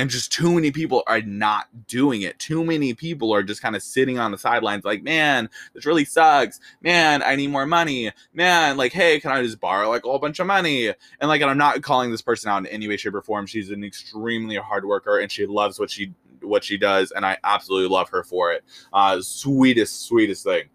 and 0.00 0.08
just 0.08 0.32
too 0.32 0.54
many 0.54 0.70
people 0.70 1.02
are 1.06 1.20
not 1.20 1.68
doing 1.86 2.22
it. 2.22 2.38
Too 2.38 2.64
many 2.64 2.94
people 2.94 3.34
are 3.34 3.42
just 3.42 3.60
kind 3.60 3.76
of 3.76 3.82
sitting 3.82 4.18
on 4.18 4.30
the 4.30 4.38
sidelines, 4.38 4.82
like, 4.82 5.02
man, 5.02 5.50
this 5.74 5.84
really 5.84 6.06
sucks. 6.06 6.58
Man, 6.80 7.22
I 7.22 7.36
need 7.36 7.50
more 7.50 7.66
money. 7.66 8.10
Man, 8.32 8.78
like, 8.78 8.94
hey, 8.94 9.20
can 9.20 9.30
I 9.30 9.42
just 9.42 9.60
borrow 9.60 9.90
like 9.90 10.06
a 10.06 10.08
whole 10.08 10.18
bunch 10.18 10.38
of 10.40 10.46
money? 10.46 10.88
And 10.88 11.28
like, 11.28 11.42
and 11.42 11.50
I'm 11.50 11.58
not 11.58 11.82
calling 11.82 12.10
this 12.10 12.22
person 12.22 12.50
out 12.50 12.60
in 12.60 12.66
any 12.68 12.88
way, 12.88 12.96
shape, 12.96 13.14
or 13.14 13.20
form. 13.20 13.44
She's 13.44 13.68
an 13.68 13.84
extremely 13.84 14.56
hard 14.56 14.86
worker 14.86 15.18
and 15.18 15.30
she 15.30 15.44
loves 15.44 15.78
what 15.78 15.90
she 15.90 16.14
what 16.40 16.64
she 16.64 16.78
does, 16.78 17.10
and 17.10 17.26
I 17.26 17.36
absolutely 17.44 17.90
love 17.90 18.08
her 18.08 18.24
for 18.24 18.50
it. 18.52 18.64
Uh, 18.94 19.20
sweetest, 19.20 20.06
sweetest 20.06 20.44
thing 20.44 20.70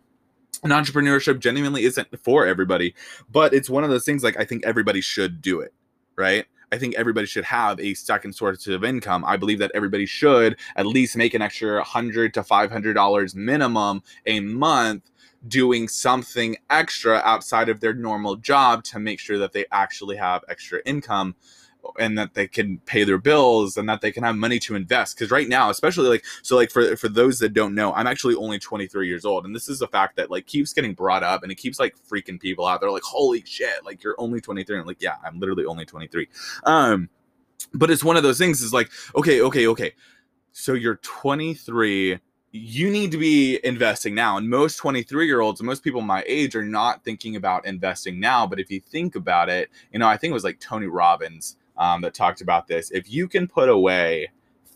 and 0.64 0.72
entrepreneurship 0.72 1.40
genuinely 1.40 1.84
isn't 1.84 2.08
for 2.24 2.46
everybody 2.46 2.96
but 3.30 3.54
it's 3.54 3.70
one 3.70 3.84
of 3.84 3.90
those 3.90 4.06
things 4.06 4.24
like 4.24 4.40
i 4.40 4.46
think 4.46 4.66
everybody 4.66 5.02
should 5.02 5.42
do 5.42 5.60
it 5.60 5.74
right 6.16 6.46
I 6.72 6.78
think 6.78 6.96
everybody 6.96 7.28
should 7.28 7.46
have 7.46 7.80
a 7.80 7.94
second 7.94 8.34
source 8.34 8.68
of 8.68 8.84
income. 8.84 9.24
I 9.26 9.38
believe 9.38 9.60
that 9.60 9.72
everybody 9.74 10.06
should 10.06 10.58
at 10.76 10.86
least 10.86 11.16
make 11.18 11.34
an 11.34 11.42
extra 11.42 11.84
hundred 11.84 12.34
to 12.36 12.44
five 12.44 12.72
hundred 12.72 12.94
dollars 12.94 13.36
minimum 13.36 14.04
a 14.26 14.40
month 14.40 15.12
doing 15.48 15.88
something 15.88 16.58
extra 16.70 17.22
outside 17.24 17.70
of 17.70 17.80
their 17.80 17.94
normal 17.94 18.36
job 18.36 18.84
to 18.84 19.00
make 19.00 19.20
sure 19.20 19.38
that 19.38 19.54
they 19.54 19.66
actually 19.72 20.16
have 20.16 20.44
extra 20.50 20.82
income 20.86 21.36
and 22.00 22.18
that 22.18 22.34
they 22.34 22.48
can 22.48 22.80
pay 22.86 23.04
their 23.04 23.18
bills 23.18 23.78
and 23.78 23.88
that 23.88 24.02
they 24.02 24.12
can 24.12 24.24
have 24.24 24.36
money 24.36 24.60
to 24.60 24.76
invest 24.76 25.16
because 25.16 25.32
right 25.32 25.48
now 25.48 25.70
especially 25.70 26.08
like 26.08 26.24
so 26.42 26.56
like 26.56 26.72
for 26.72 26.96
for 26.96 27.08
those 27.10 27.40
that 27.40 27.54
don't 27.54 27.76
know 27.76 27.94
i'm 27.94 28.08
actually 28.08 28.36
only 28.36 28.60
23 28.60 29.08
years 29.08 29.26
old 29.26 29.46
and 29.46 29.56
this 29.56 29.70
is 29.70 29.82
a 29.82 29.88
fact 29.88 30.16
that 30.16 30.32
like 30.32 30.46
keeps 30.46 30.74
getting 30.74 30.94
brought 30.94 31.24
up 31.24 31.44
and 31.44 31.52
it 31.52 31.56
keeps 31.56 31.80
like 31.80 31.96
freaking 32.10 32.40
people 32.40 32.66
out 32.66 32.82
they're 32.82 32.92
like 32.92 33.04
holy 33.04 33.44
shit 33.46 33.84
like 33.86 34.04
you're 34.04 34.16
only 34.18 34.42
23 34.42 34.76
and 34.76 34.82
I'm 34.82 34.88
like 34.88 35.02
yeah 35.02 35.16
i'm 35.24 35.40
literally 35.40 35.66
only 35.66 35.86
23 35.86 36.28
um 36.64 37.10
but 37.74 37.90
it's 37.90 38.04
one 38.04 38.18
of 38.18 38.24
those 38.24 38.38
things 38.38 38.62
is 38.62 38.74
like 38.74 38.90
okay 39.16 39.42
okay 39.42 39.68
okay 39.68 39.94
so 40.52 40.74
you're 40.74 40.98
23 40.98 42.20
you 42.58 42.90
need 42.90 43.12
to 43.12 43.18
be 43.18 43.60
investing 43.66 44.16
now. 44.16 44.38
And 44.38 44.50
most 44.50 44.78
23 44.78 45.26
year 45.26 45.42
olds, 45.42 45.62
most 45.62 45.84
people 45.84 46.00
my 46.00 46.24
age 46.26 46.56
are 46.56 46.64
not 46.64 47.04
thinking 47.04 47.36
about 47.36 47.66
investing 47.66 48.18
now. 48.18 48.48
But 48.48 48.62
if 48.62 48.72
you 48.72 48.80
think 48.80 49.16
about 49.16 49.50
it, 49.50 49.70
you 49.92 50.00
know, 50.00 50.08
I 50.08 50.16
think 50.16 50.32
it 50.32 50.36
was 50.36 50.46
like 50.46 50.62
Tony 50.62 50.88
Robbins 50.88 51.58
um, 51.78 52.02
that 52.02 52.14
talked 52.14 52.42
about 52.42 52.68
this. 52.68 52.92
If 52.92 53.12
you 53.12 53.28
can 53.28 53.48
put 53.48 53.70
away 53.70 54.32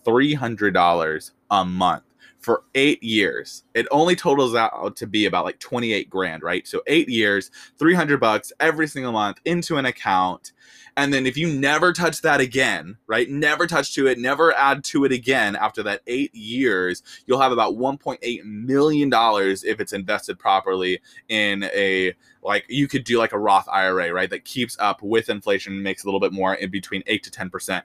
$300 0.05 1.31
a 1.51 1.65
month 1.65 2.03
for 2.39 2.63
eight 2.73 3.03
years, 3.03 3.63
it 3.73 3.87
only 3.91 4.15
totals 4.15 4.55
out 4.55 4.95
to 4.95 5.07
be 5.07 5.25
about 5.25 5.45
like 5.45 5.59
28 5.59 6.09
grand, 6.09 6.41
right? 6.41 6.67
So 6.67 6.81
eight 6.87 7.09
years, 7.09 7.51
300 7.77 8.19
bucks 8.19 8.53
every 8.59 8.87
single 8.87 9.11
month 9.11 9.39
into 9.45 9.77
an 9.77 9.85
account. 9.85 10.53
And 10.95 11.13
then 11.13 11.25
if 11.25 11.37
you 11.37 11.47
never 11.47 11.93
touch 11.93 12.21
that 12.21 12.41
again, 12.41 12.97
right? 13.07 13.29
Never 13.29 13.67
touch 13.67 13.93
to 13.95 14.07
it, 14.07 14.17
never 14.17 14.53
add 14.53 14.83
to 14.85 15.05
it 15.05 15.11
again 15.11 15.55
after 15.55 15.83
that 15.83 16.01
eight 16.07 16.33
years, 16.33 17.03
you'll 17.25 17.41
have 17.41 17.51
about 17.51 17.75
$1.8 17.75 18.43
million 18.43 19.09
if 19.13 19.79
it's 19.79 19.93
invested 19.93 20.39
properly 20.39 20.99
in 21.29 21.63
a 21.65 22.13
like 22.41 22.65
you 22.69 22.87
could 22.87 23.03
do 23.03 23.17
like 23.17 23.33
a 23.33 23.39
Roth 23.39 23.67
IRA, 23.69 24.13
right? 24.13 24.29
That 24.29 24.45
keeps 24.45 24.77
up 24.79 25.01
with 25.01 25.29
inflation, 25.29 25.83
makes 25.83 26.03
a 26.03 26.07
little 26.07 26.21
bit 26.21 26.31
more 26.31 26.53
in 26.53 26.71
between 26.71 27.03
eight 27.07 27.23
to 27.23 27.31
ten 27.31 27.49
percent. 27.49 27.83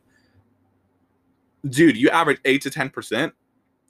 dude, 1.68 1.96
you 1.96 2.08
average 2.10 2.40
eight 2.44 2.62
to 2.62 2.70
ten 2.70 2.88
percent 2.88 3.34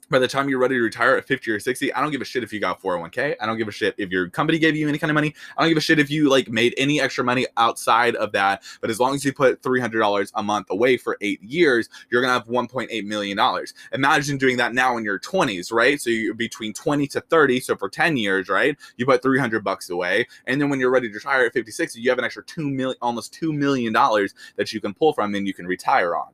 by 0.09 0.19
the 0.19 0.27
time 0.27 0.49
you're 0.49 0.59
ready 0.59 0.75
to 0.75 0.81
retire 0.81 1.15
at 1.15 1.25
50 1.25 1.51
or 1.51 1.59
60 1.59 1.93
i 1.93 2.01
don't 2.01 2.11
give 2.11 2.21
a 2.21 2.25
shit 2.25 2.43
if 2.43 2.53
you 2.53 2.59
got 2.59 2.81
401k 2.81 3.35
i 3.39 3.45
don't 3.45 3.57
give 3.57 3.67
a 3.67 3.71
shit 3.71 3.95
if 3.97 4.09
your 4.09 4.29
company 4.29 4.59
gave 4.59 4.75
you 4.75 4.87
any 4.87 4.97
kind 4.97 5.11
of 5.11 5.15
money. 5.15 5.33
I 5.57 5.61
don't 5.61 5.69
give 5.69 5.77
a 5.77 5.81
shit 5.81 5.99
if 5.99 6.09
you 6.09 6.29
like 6.29 6.49
made 6.49 6.73
any 6.77 7.01
extra 7.01 7.23
money 7.23 7.45
outside 7.57 8.15
of 8.15 8.31
that. 8.33 8.63
But 8.81 8.89
as 8.89 8.99
long 8.99 9.15
as 9.15 9.25
you 9.25 9.33
put 9.33 9.61
$300 9.61 10.31
a 10.35 10.43
month 10.43 10.67
away 10.69 10.97
for 10.97 11.17
eight 11.21 11.41
years 11.41 11.89
you're 12.09 12.21
gonna 12.21 12.33
have 12.33 12.47
1.8 12.47 13.05
million 13.05 13.37
dollars. 13.37 13.73
Imagine 13.93 14.37
doing 14.37 14.57
that 14.57 14.73
now 14.73 14.97
in 14.97 15.03
your 15.03 15.19
20s 15.19 15.71
right? 15.71 15.99
So 15.99 16.09
you're 16.09 16.33
between 16.33 16.73
20 16.73 17.07
to 17.07 17.21
30 17.21 17.59
so 17.59 17.75
for 17.75 17.89
10 17.89 18.17
years 18.17 18.49
right? 18.49 18.77
You 18.97 19.05
put 19.05 19.21
300 19.21 19.63
bucks 19.63 19.89
away. 19.89 20.27
And 20.45 20.61
then 20.61 20.69
when 20.69 20.79
you're 20.79 20.91
ready 20.91 21.09
to 21.09 21.13
retire 21.13 21.45
at 21.45 21.53
56 21.53 21.95
you 21.95 22.09
have 22.09 22.19
an 22.19 22.25
extra 22.25 22.43
2 22.43 22.69
million 22.69 22.97
almost 23.01 23.33
2 23.33 23.53
million 23.53 23.93
dollars 23.93 24.33
that 24.55 24.71
you 24.73 24.81
can 24.81 24.93
pull 24.93 25.13
from 25.13 25.33
and 25.35 25.47
you 25.47 25.53
can 25.53 25.65
retire 25.65 26.15
on 26.15 26.27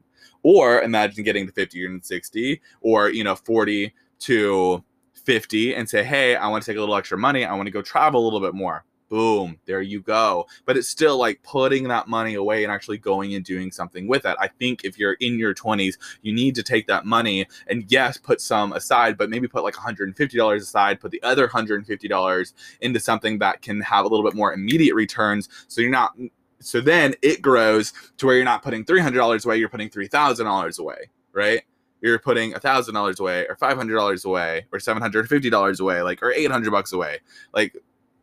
or 0.44 0.82
imagine 0.82 1.24
getting 1.24 1.46
to 1.46 1.54
50 1.54 1.86
and 1.86 2.04
60 2.04 2.62
or, 2.82 3.10
you 3.10 3.24
know, 3.24 3.36
40 3.36 3.94
to 4.20 4.84
50 5.13 5.75
and 5.75 5.90
say, 5.90 6.04
hey, 6.04 6.36
I 6.36 6.48
want 6.48 6.63
to 6.63 6.72
take 6.72 6.78
a 6.78 6.80
little 6.80 6.96
extra 6.96 7.18
money. 7.18 7.46
I 7.46 7.54
want 7.54 7.68
to 7.68 7.72
go 7.72 7.82
travel 7.82 8.22
a 8.22 8.25
little 8.25 8.40
bit 8.40 8.54
more. 8.54 8.86
Boom, 9.10 9.58
there 9.66 9.82
you 9.82 10.01
go. 10.01 10.48
But 10.66 10.78
it's 10.78 10.88
still 10.88 11.18
like 11.18 11.44
putting 11.44 11.86
that 11.90 12.08
money 12.08 12.36
away 12.36 12.63
and 12.63 12.72
actually 12.72 12.98
going 12.98 13.36
and 13.36 13.44
doing 13.44 13.70
something 13.70 14.08
with 14.08 14.25
it. 14.25 14.38
I 14.40 14.48
think 14.48 14.86
if 14.86 14.98
you're 14.98 15.18
in 15.20 15.38
your 15.38 15.54
20s, 15.54 15.98
you 16.22 16.32
need 16.32 16.56
to 16.56 16.63
take 16.63 16.88
that 16.88 17.06
money 17.06 17.46
and 17.68 17.84
yes, 17.90 18.18
put 18.18 18.40
some 18.40 18.72
aside, 18.72 19.18
but 19.18 19.30
maybe 19.30 19.50
put 19.50 19.66
like 19.66 19.74
$150 19.74 20.56
aside, 20.56 21.01
put 21.01 21.12
the 21.12 21.22
other 21.24 21.50
$150 21.50 22.54
into 22.80 23.00
something 23.01 23.38
that 23.40 23.62
can 23.62 23.82
have 23.82 24.06
a 24.06 24.08
little 24.08 24.24
bit 24.24 24.34
more 24.34 24.54
immediate 24.54 24.96
returns. 24.96 25.50
So 25.68 25.82
you're 25.82 25.92
not 25.92 26.16
so 26.62 26.82
then 26.82 27.13
it 27.22 27.41
grows 27.41 27.94
to 28.18 28.25
where 28.25 28.36
you're 28.36 28.46
not 28.46 28.63
putting 28.63 28.86
$300 28.86 29.46
away, 29.46 29.58
you're 29.58 29.70
putting 29.70 29.89
$3,000 29.89 30.80
away, 30.80 31.10
right? 31.34 31.62
You're 32.01 32.20
putting 32.20 32.53
$1,000 32.53 33.20
away 33.20 33.46
or 33.48 33.56
$500 33.56 34.25
away 34.25 34.65
or 34.72 34.80
$750 34.80 35.80
away, 35.80 36.01
like, 36.01 36.24
or 36.24 36.32
800 36.32 36.72
bucks 36.72 36.94
away. 36.94 37.20
Like, 37.53 37.75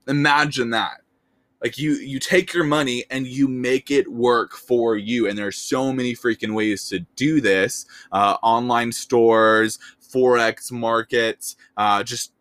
imagine 0.07 0.71
that. 0.71 1.03
Like 1.63 1.77
you, 1.77 1.95
you 1.95 2.21
take 2.21 2.53
your 2.55 2.65
money 2.65 3.05
and 3.11 3.27
you 3.27 3.49
make 3.49 3.91
it 3.91 4.11
work 4.11 4.53
for 4.53 4.97
you. 4.97 5.29
And 5.29 5.37
there's 5.37 5.59
so 5.59 5.93
many 5.93 6.15
freaking 6.15 6.55
ways 6.55 6.89
to 6.89 7.01
do 7.17 7.41
this. 7.41 7.85
Uh, 8.13 8.37
online 8.43 8.93
stores, 8.93 9.79
Forex 10.01 10.71
markets, 10.71 11.57
uh, 11.77 12.05
just 12.05 12.33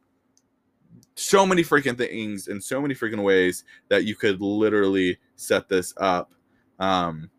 so 1.15 1.47
many 1.47 1.63
freaking 1.63 1.97
things 1.97 2.47
in 2.47 2.61
so 2.61 2.79
many 2.79 2.93
freaking 2.93 3.23
ways 3.23 3.63
that 3.89 4.05
you 4.05 4.15
could 4.15 4.39
literally 4.39 5.17
set 5.37 5.69
this 5.69 5.93
up. 5.97 6.31
Um, 6.79 7.29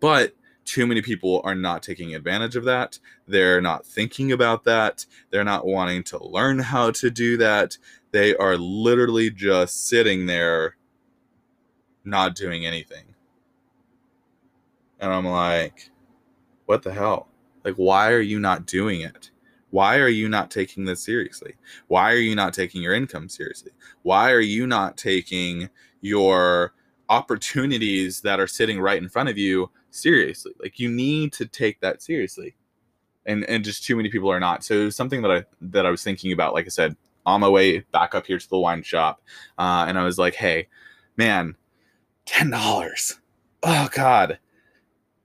but 0.00 0.34
too 0.64 0.86
many 0.86 1.02
people 1.02 1.40
are 1.44 1.54
not 1.54 1.82
taking 1.82 2.14
advantage 2.14 2.56
of 2.56 2.64
that. 2.64 2.98
They're 3.26 3.60
not 3.60 3.86
thinking 3.86 4.32
about 4.32 4.64
that. 4.64 5.06
They're 5.30 5.44
not 5.44 5.66
wanting 5.66 6.04
to 6.04 6.24
learn 6.24 6.58
how 6.58 6.90
to 6.92 7.10
do 7.10 7.36
that. 7.38 7.78
They 8.10 8.36
are 8.36 8.56
literally 8.56 9.30
just 9.30 9.88
sitting 9.88 10.26
there 10.26 10.76
not 12.04 12.34
doing 12.34 12.66
anything. 12.66 13.04
And 15.00 15.12
I'm 15.12 15.26
like, 15.26 15.90
what 16.66 16.82
the 16.82 16.92
hell? 16.92 17.28
Like, 17.64 17.74
why 17.74 18.10
are 18.12 18.20
you 18.20 18.38
not 18.38 18.66
doing 18.66 19.00
it? 19.00 19.30
Why 19.70 19.98
are 19.98 20.08
you 20.08 20.28
not 20.28 20.50
taking 20.50 20.84
this 20.84 21.02
seriously? 21.02 21.54
Why 21.88 22.12
are 22.12 22.18
you 22.18 22.34
not 22.34 22.52
taking 22.52 22.82
your 22.82 22.94
income 22.94 23.28
seriously? 23.28 23.72
Why 24.02 24.30
are 24.30 24.40
you 24.40 24.66
not 24.66 24.96
taking 24.96 25.70
your 26.02 26.74
opportunities 27.12 28.22
that 28.22 28.40
are 28.40 28.46
sitting 28.46 28.80
right 28.80 29.00
in 29.00 29.08
front 29.08 29.28
of 29.28 29.38
you 29.38 29.70
seriously? 29.90 30.52
Like 30.60 30.78
you 30.78 30.90
need 30.90 31.32
to 31.34 31.46
take 31.46 31.80
that 31.80 32.02
seriously. 32.02 32.54
And 33.26 33.44
and 33.44 33.64
just 33.64 33.84
too 33.84 33.96
many 33.96 34.08
people 34.08 34.30
are 34.30 34.40
not. 34.40 34.64
So 34.64 34.90
something 34.90 35.22
that 35.22 35.30
I 35.30 35.44
that 35.60 35.86
I 35.86 35.90
was 35.90 36.02
thinking 36.02 36.32
about, 36.32 36.54
like 36.54 36.66
I 36.66 36.70
said, 36.70 36.96
on 37.24 37.40
my 37.40 37.48
way 37.48 37.80
back 37.92 38.14
up 38.14 38.26
here 38.26 38.38
to 38.38 38.48
the 38.48 38.58
wine 38.58 38.82
shop, 38.82 39.22
uh, 39.58 39.84
and 39.86 39.98
I 39.98 40.04
was 40.04 40.18
like, 40.18 40.34
hey, 40.34 40.68
man, 41.16 41.54
ten 42.24 42.50
dollars. 42.50 43.20
Oh 43.62 43.88
God 43.92 44.38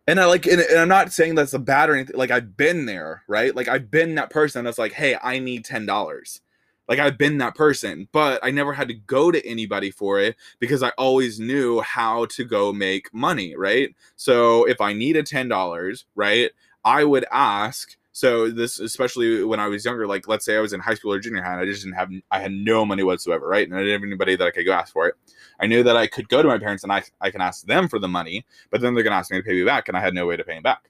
and 0.07 0.21
I 0.21 0.25
like, 0.25 0.45
and, 0.47 0.61
and, 0.61 0.79
I'm 0.79 0.87
not 0.87 1.11
saying 1.11 1.35
that's 1.35 1.53
a 1.53 1.59
bad 1.59 1.89
or 1.89 1.95
anything. 1.95 2.15
Like 2.15 2.31
I've 2.31 2.55
been 2.55 2.85
there, 2.85 3.23
right? 3.27 3.53
Like 3.53 3.67
I've 3.67 3.91
been 3.91 4.15
that 4.15 4.29
person 4.29 4.63
that's 4.63 4.77
like, 4.77 4.93
hey, 4.93 5.17
I 5.21 5.39
need 5.39 5.65
ten 5.65 5.85
dollars. 5.85 6.41
Like 6.87 6.99
I've 6.99 7.17
been 7.17 7.37
that 7.39 7.55
person, 7.55 8.07
but 8.11 8.39
I 8.43 8.51
never 8.51 8.73
had 8.73 8.87
to 8.87 8.93
go 8.93 9.31
to 9.31 9.45
anybody 9.45 9.91
for 9.91 10.19
it 10.19 10.35
because 10.59 10.83
I 10.83 10.89
always 10.97 11.39
knew 11.39 11.81
how 11.81 12.25
to 12.27 12.45
go 12.45 12.71
make 12.73 13.13
money, 13.13 13.55
right? 13.55 13.93
So 14.15 14.65
if 14.65 14.81
I 14.81 14.93
needed 14.93 15.25
ten 15.25 15.47
dollars, 15.47 16.05
right, 16.15 16.51
I 16.85 17.03
would 17.03 17.25
ask 17.31 17.97
so 18.17 18.49
this, 18.49 18.79
especially 18.79 19.43
when 19.43 19.59
I 19.59 19.67
was 19.67 19.85
younger, 19.85 20.07
like 20.07 20.27
let's 20.27 20.43
say 20.43 20.57
I 20.57 20.59
was 20.59 20.73
in 20.73 20.79
high 20.79 20.95
school 20.95 21.13
or 21.13 21.19
junior 21.19 21.43
high, 21.43 21.51
and 21.51 21.61
I 21.61 21.65
just 21.65 21.83
didn't 21.83 21.97
have, 21.97 22.09
I 22.31 22.39
had 22.39 22.51
no 22.51 22.83
money 22.83 23.03
whatsoever, 23.03 23.47
right? 23.47 23.67
And 23.67 23.77
I 23.77 23.81
didn't 23.81 23.93
have 24.01 24.07
anybody 24.07 24.35
that 24.35 24.47
I 24.47 24.49
could 24.49 24.65
go 24.65 24.71
ask 24.73 24.91
for 24.91 25.07
it. 25.07 25.13
I 25.59 25.67
knew 25.67 25.83
that 25.83 25.95
I 25.95 26.07
could 26.07 26.27
go 26.27 26.41
to 26.41 26.47
my 26.47 26.57
parents 26.57 26.81
and 26.81 26.91
I, 26.91 27.03
I 27.21 27.29
can 27.29 27.41
ask 27.41 27.67
them 27.67 27.87
for 27.87 27.99
the 27.99 28.07
money, 28.07 28.43
but 28.71 28.81
then 28.81 28.95
they're 28.95 29.03
gonna 29.03 29.17
ask 29.17 29.29
me 29.29 29.37
to 29.37 29.43
pay 29.43 29.53
me 29.53 29.63
back, 29.63 29.87
and 29.87 29.95
I 29.95 29.99
had 29.99 30.15
no 30.15 30.25
way 30.25 30.35
to 30.35 30.43
pay 30.43 30.55
them 30.55 30.63
back. 30.63 30.89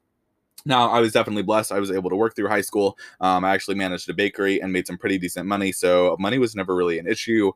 Now, 0.67 0.89
I 0.89 0.99
was 0.99 1.13
definitely 1.13 1.43
blessed. 1.43 1.71
I 1.71 1.79
was 1.79 1.91
able 1.91 2.09
to 2.09 2.15
work 2.15 2.35
through 2.35 2.49
high 2.49 2.61
school. 2.61 2.97
Um, 3.21 3.45
I 3.45 3.53
actually 3.53 3.75
managed 3.75 4.09
a 4.09 4.13
bakery 4.13 4.61
and 4.61 4.73
made 4.73 4.85
some 4.85 4.97
pretty 4.97 5.17
decent 5.17 5.47
money. 5.47 5.71
So 5.71 6.17
money 6.19 6.39
was 6.39 6.55
never 6.55 6.75
really 6.75 6.99
an 6.99 7.07
issue 7.07 7.53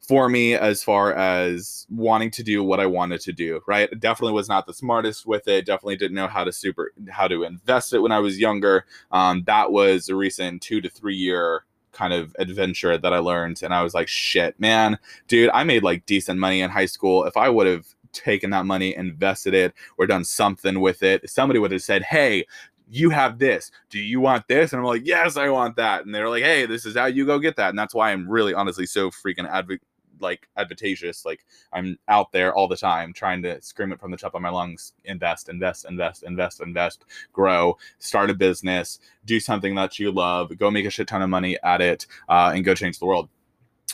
for 0.00 0.28
me 0.28 0.54
as 0.54 0.82
far 0.82 1.14
as 1.14 1.86
wanting 1.88 2.30
to 2.32 2.42
do 2.42 2.62
what 2.62 2.78
I 2.78 2.86
wanted 2.86 3.22
to 3.22 3.32
do, 3.32 3.60
right? 3.66 3.88
Definitely 3.98 4.34
was 4.34 4.48
not 4.48 4.66
the 4.66 4.74
smartest 4.74 5.24
with 5.26 5.48
it. 5.48 5.64
Definitely 5.64 5.96
didn't 5.96 6.16
know 6.16 6.26
how 6.26 6.44
to 6.44 6.52
super 6.52 6.92
how 7.08 7.26
to 7.26 7.44
invest 7.44 7.94
it 7.94 8.00
when 8.00 8.12
I 8.12 8.18
was 8.18 8.38
younger. 8.38 8.84
Um, 9.12 9.44
that 9.46 9.72
was 9.72 10.08
a 10.08 10.14
recent 10.14 10.60
two 10.60 10.80
to 10.82 10.90
three 10.90 11.16
year 11.16 11.64
kind 11.92 12.12
of 12.12 12.34
adventure 12.38 12.98
that 12.98 13.12
I 13.12 13.18
learned, 13.18 13.62
and 13.62 13.72
I 13.72 13.82
was 13.82 13.94
like, 13.94 14.08
shit, 14.08 14.58
man, 14.58 14.98
dude, 15.28 15.50
I 15.54 15.62
made 15.62 15.84
like 15.84 16.04
decent 16.04 16.38
money 16.40 16.60
in 16.60 16.70
high 16.70 16.86
school. 16.86 17.24
If 17.24 17.36
I 17.36 17.48
would 17.48 17.66
have 17.66 17.86
taken 18.12 18.50
that 18.50 18.66
money, 18.66 18.94
invested 18.94 19.54
it, 19.54 19.74
or 19.98 20.06
done 20.06 20.24
something 20.24 20.80
with 20.80 21.02
it, 21.02 21.28
somebody 21.28 21.58
would 21.58 21.72
have 21.72 21.82
said, 21.82 22.02
hey, 22.02 22.44
you 22.88 23.10
have 23.10 23.38
this. 23.38 23.70
Do 23.88 23.98
you 23.98 24.20
want 24.20 24.46
this? 24.48 24.72
And 24.72 24.80
I'm 24.80 24.86
like, 24.86 25.06
yes, 25.06 25.36
I 25.36 25.48
want 25.48 25.76
that. 25.76 26.04
And 26.04 26.14
they're 26.14 26.28
like, 26.28 26.42
hey, 26.42 26.66
this 26.66 26.84
is 26.84 26.96
how 26.96 27.06
you 27.06 27.24
go 27.24 27.38
get 27.38 27.56
that. 27.56 27.70
And 27.70 27.78
that's 27.78 27.94
why 27.94 28.12
I'm 28.12 28.28
really 28.28 28.54
honestly 28.54 28.86
so 28.86 29.10
freaking 29.10 29.48
advocate 29.48 29.82
like 30.22 30.48
advantageous. 30.56 31.26
Like 31.26 31.44
I'm 31.72 31.98
out 32.08 32.32
there 32.32 32.54
all 32.54 32.68
the 32.68 32.76
time 32.76 33.12
trying 33.12 33.42
to 33.42 33.60
scream 33.60 33.92
it 33.92 34.00
from 34.00 34.10
the 34.10 34.16
top 34.16 34.34
of 34.34 34.40
my 34.40 34.48
lungs. 34.48 34.92
Invest, 35.04 35.48
invest, 35.48 35.84
invest, 35.88 36.22
invest, 36.22 36.60
invest, 36.60 37.04
grow, 37.32 37.76
start 37.98 38.30
a 38.30 38.34
business, 38.34 39.00
do 39.26 39.40
something 39.40 39.74
that 39.74 39.98
you 39.98 40.12
love, 40.12 40.56
go 40.56 40.70
make 40.70 40.86
a 40.86 40.90
shit 40.90 41.08
ton 41.08 41.22
of 41.22 41.28
money 41.28 41.58
at 41.62 41.80
it, 41.80 42.06
uh, 42.28 42.52
and 42.54 42.64
go 42.64 42.74
change 42.74 42.98
the 42.98 43.06
world. 43.06 43.28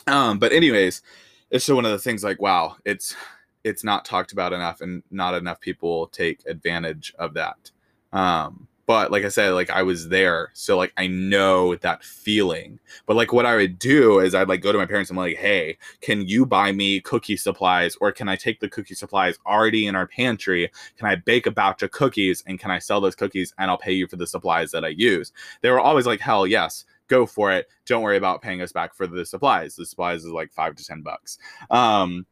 Um, 0.07 0.39
but 0.39 0.53
anyways, 0.53 1.01
it's 1.49 1.63
still 1.63 1.75
one 1.75 1.85
of 1.85 1.91
the 1.91 1.99
things 1.99 2.23
like, 2.23 2.41
wow, 2.41 2.77
it's 2.85 3.15
it's 3.63 3.83
not 3.83 4.05
talked 4.05 4.31
about 4.31 4.53
enough 4.53 4.81
and 4.81 5.03
not 5.11 5.33
enough 5.33 5.59
people 5.59 6.07
take 6.07 6.45
advantage 6.47 7.13
of 7.19 7.33
that. 7.33 7.71
Um, 8.13 8.67
but 8.85 9.11
like 9.11 9.23
I 9.23 9.29
said, 9.29 9.51
like 9.51 9.69
I 9.69 9.83
was 9.83 10.09
there, 10.09 10.49
so 10.53 10.75
like 10.75 10.93
I 10.97 11.05
know 11.05 11.75
that 11.75 12.03
feeling. 12.03 12.79
But 13.05 13.15
like 13.15 13.31
what 13.31 13.45
I 13.45 13.55
would 13.55 13.77
do 13.77 14.19
is 14.19 14.33
I'd 14.33 14.49
like 14.49 14.61
go 14.61 14.71
to 14.71 14.79
my 14.79 14.87
parents 14.87 15.11
and 15.11 15.19
I'm 15.19 15.25
like, 15.25 15.37
hey, 15.37 15.77
can 16.01 16.27
you 16.27 16.43
buy 16.43 16.71
me 16.71 16.99
cookie 17.01 17.37
supplies, 17.37 17.95
or 18.01 18.11
can 18.11 18.27
I 18.27 18.35
take 18.35 18.59
the 18.59 18.67
cookie 18.67 18.95
supplies 18.95 19.37
already 19.45 19.85
in 19.85 19.95
our 19.95 20.07
pantry? 20.07 20.71
Can 20.97 21.07
I 21.07 21.17
bake 21.17 21.45
a 21.45 21.51
batch 21.51 21.83
of 21.83 21.91
cookies 21.91 22.43
and 22.47 22.59
can 22.59 22.71
I 22.71 22.79
sell 22.79 22.99
those 22.99 23.15
cookies 23.15 23.53
and 23.59 23.69
I'll 23.69 23.77
pay 23.77 23.93
you 23.93 24.07
for 24.07 24.15
the 24.15 24.25
supplies 24.25 24.71
that 24.71 24.83
I 24.83 24.89
use? 24.89 25.33
They 25.61 25.69
were 25.69 25.79
always 25.79 26.07
like, 26.07 26.19
hell 26.19 26.47
yes 26.47 26.85
go 27.09 27.25
for 27.25 27.51
it. 27.51 27.67
Don't 27.85 28.03
worry 28.03 28.17
about 28.17 28.41
paying 28.41 28.61
us 28.61 28.71
back 28.71 28.93
for 28.93 29.07
the 29.07 29.25
supplies. 29.25 29.75
The 29.75 29.85
supplies 29.85 30.23
is 30.23 30.31
like 30.31 30.53
five 30.53 30.75
to 30.75 30.85
ten 30.85 31.01
bucks. 31.01 31.39
Um, 31.69 32.25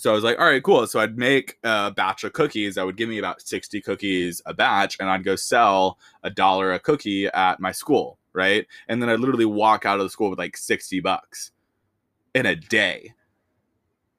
so 0.00 0.10
I 0.10 0.14
was 0.14 0.24
like, 0.24 0.38
all 0.38 0.46
right, 0.46 0.62
cool. 0.62 0.86
So 0.86 0.98
I'd 0.98 1.18
make 1.18 1.58
a 1.62 1.90
batch 1.90 2.24
of 2.24 2.32
cookies 2.32 2.76
that 2.76 2.86
would 2.86 2.96
give 2.96 3.08
me 3.08 3.18
about 3.18 3.42
60 3.42 3.80
cookies 3.82 4.40
a 4.46 4.54
batch, 4.54 4.96
and 4.98 5.10
I'd 5.10 5.24
go 5.24 5.36
sell 5.36 5.98
a 6.22 6.30
dollar 6.30 6.72
a 6.72 6.78
cookie 6.78 7.26
at 7.26 7.60
my 7.60 7.72
school, 7.72 8.18
right? 8.32 8.66
And 8.88 9.02
then 9.02 9.10
I'd 9.10 9.20
literally 9.20 9.44
walk 9.44 9.84
out 9.84 9.98
of 9.98 10.04
the 10.04 10.10
school 10.10 10.30
with 10.30 10.38
like 10.38 10.56
60 10.56 11.00
bucks 11.00 11.52
in 12.34 12.46
a 12.46 12.56
day. 12.56 13.12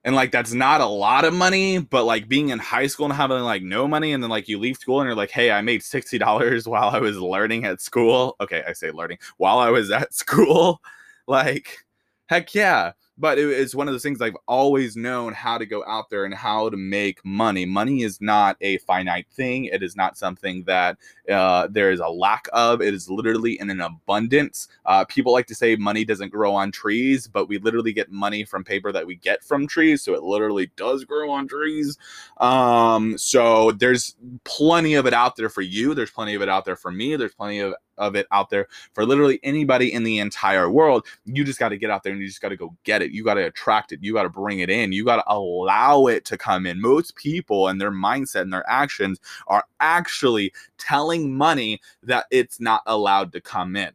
And 0.04 0.16
like 0.16 0.32
that's 0.32 0.54
not 0.54 0.82
a 0.82 0.86
lot 0.86 1.26
of 1.26 1.34
money, 1.34 1.80
but 1.80 2.06
like 2.06 2.28
being 2.28 2.50
in 2.50 2.60
high 2.60 2.88
school 2.88 3.06
and 3.06 3.14
having 3.14 3.40
like 3.42 3.64
no 3.64 3.88
money, 3.88 4.14
and 4.14 4.24
then 4.24 4.30
like 4.30 4.48
you 4.48 4.60
leave 4.60 4.78
school 4.78 5.00
and 5.00 5.08
you're 5.08 5.16
like, 5.16 5.32
hey, 5.32 5.52
I 5.52 5.62
made 5.62 5.84
sixty 5.84 6.18
dollars 6.18 6.68
while 6.68 6.90
I 6.90 7.00
was 7.00 7.18
learning 7.18 7.66
at 7.66 7.82
school. 7.82 8.36
Okay, 8.40 8.64
I 8.68 8.74
say 8.74 8.92
learning 8.92 9.20
while 9.38 9.60
I 9.60 9.70
was 9.70 9.92
at 9.92 10.14
school. 10.14 10.82
Like, 11.28 11.86
heck 12.28 12.54
yeah 12.56 12.94
but 13.22 13.38
it 13.38 13.48
is 13.48 13.76
one 13.76 13.88
of 13.88 13.94
those 13.94 14.02
things 14.02 14.20
I've 14.20 14.36
always 14.48 14.98
known 14.98 15.34
how 15.34 15.60
to 15.60 15.66
go 15.66 15.86
out 15.86 16.10
there 16.10 16.26
and 16.26 16.34
how 16.34 16.70
to 16.70 16.76
make 16.76 17.24
money. 17.24 17.66
Money 17.66 18.02
is 18.02 18.20
not 18.20 18.58
a 18.62 18.80
finite 18.80 19.28
thing. 19.32 19.66
It 19.66 19.84
is 19.84 19.96
not 19.96 20.18
something 20.18 20.64
that 20.64 20.98
uh, 21.30 21.68
there 21.70 21.92
is 21.92 22.00
a 22.00 22.08
lack 22.08 22.48
of. 22.52 22.82
It 22.82 22.96
is 22.96 23.10
literally 23.10 23.60
in 23.60 23.70
an 23.70 23.80
abundance. 23.80 24.68
Uh, 24.88 25.06
people 25.06 25.32
like 25.32 25.46
to 25.48 25.56
say 25.56 25.76
money 25.76 26.04
doesn't 26.04 26.30
grow 26.30 26.56
on 26.56 26.72
trees, 26.72 27.28
but 27.28 27.48
we 27.48 27.60
literally 27.60 27.94
get 27.94 28.12
money 28.12 28.44
from 28.44 28.64
paper 28.64 28.92
that 28.92 29.06
we 29.06 29.16
get 29.16 29.44
from 29.44 29.68
trees. 29.68 30.02
So 30.02 30.16
it 30.16 30.24
literally 30.24 30.72
does 30.76 31.06
grow 31.06 31.30
on 31.30 31.48
trees. 31.48 32.00
Um, 32.38 33.20
so 33.20 33.72
there's 33.74 34.16
plenty 34.46 34.96
of 34.96 35.06
it 35.06 35.14
out 35.14 35.36
there 35.36 35.50
for 35.50 35.62
you. 35.62 35.94
There's 35.94 36.10
plenty 36.10 36.34
of 36.34 36.42
it 36.42 36.50
out 36.50 36.66
there 36.66 36.76
for 36.76 36.92
me. 36.92 37.16
There's 37.16 37.36
plenty 37.36 37.60
of 37.60 37.76
of 37.98 38.16
it 38.16 38.28
out 38.32 38.50
there 38.50 38.68
for 38.94 39.06
literally 39.06 39.40
anybody 39.44 39.94
in 39.94 40.04
the 40.04 40.20
entire 40.20 40.70
world. 40.70 41.06
You 41.26 41.44
just 41.44 41.60
got 41.60 41.70
to 41.70 41.78
get 41.78 41.90
out 41.90 42.04
there 42.04 42.14
and 42.14 42.22
you 42.22 42.28
just 42.28 42.42
got 42.42 42.50
to 42.50 42.58
go 42.58 42.76
get 42.84 43.02
it. 43.02 43.12
You 43.12 43.24
got 43.24 43.36
to 43.36 43.46
attract 43.46 43.92
it. 43.92 44.00
You 44.02 44.14
got 44.14 44.24
to 44.24 44.30
bring 44.30 44.60
it 44.60 44.70
in. 44.70 44.92
You 44.92 45.06
got 45.06 45.18
to 45.18 45.32
allow 45.32 46.08
it 46.08 46.26
to 46.26 46.38
come 46.38 46.66
in. 46.66 46.82
Most 46.82 47.16
people 47.16 47.68
and 47.68 47.80
their 47.80 47.92
mindset 47.92 48.42
and 48.42 48.54
their 48.54 48.70
actions 48.70 49.20
are 49.48 49.66
actually 49.80 50.54
telling 50.78 51.36
money 51.36 51.80
that 52.04 52.26
it's 52.32 52.60
not 52.60 52.82
allowed 52.86 53.32
to 53.34 53.42
come 53.42 53.76
in. 53.76 53.92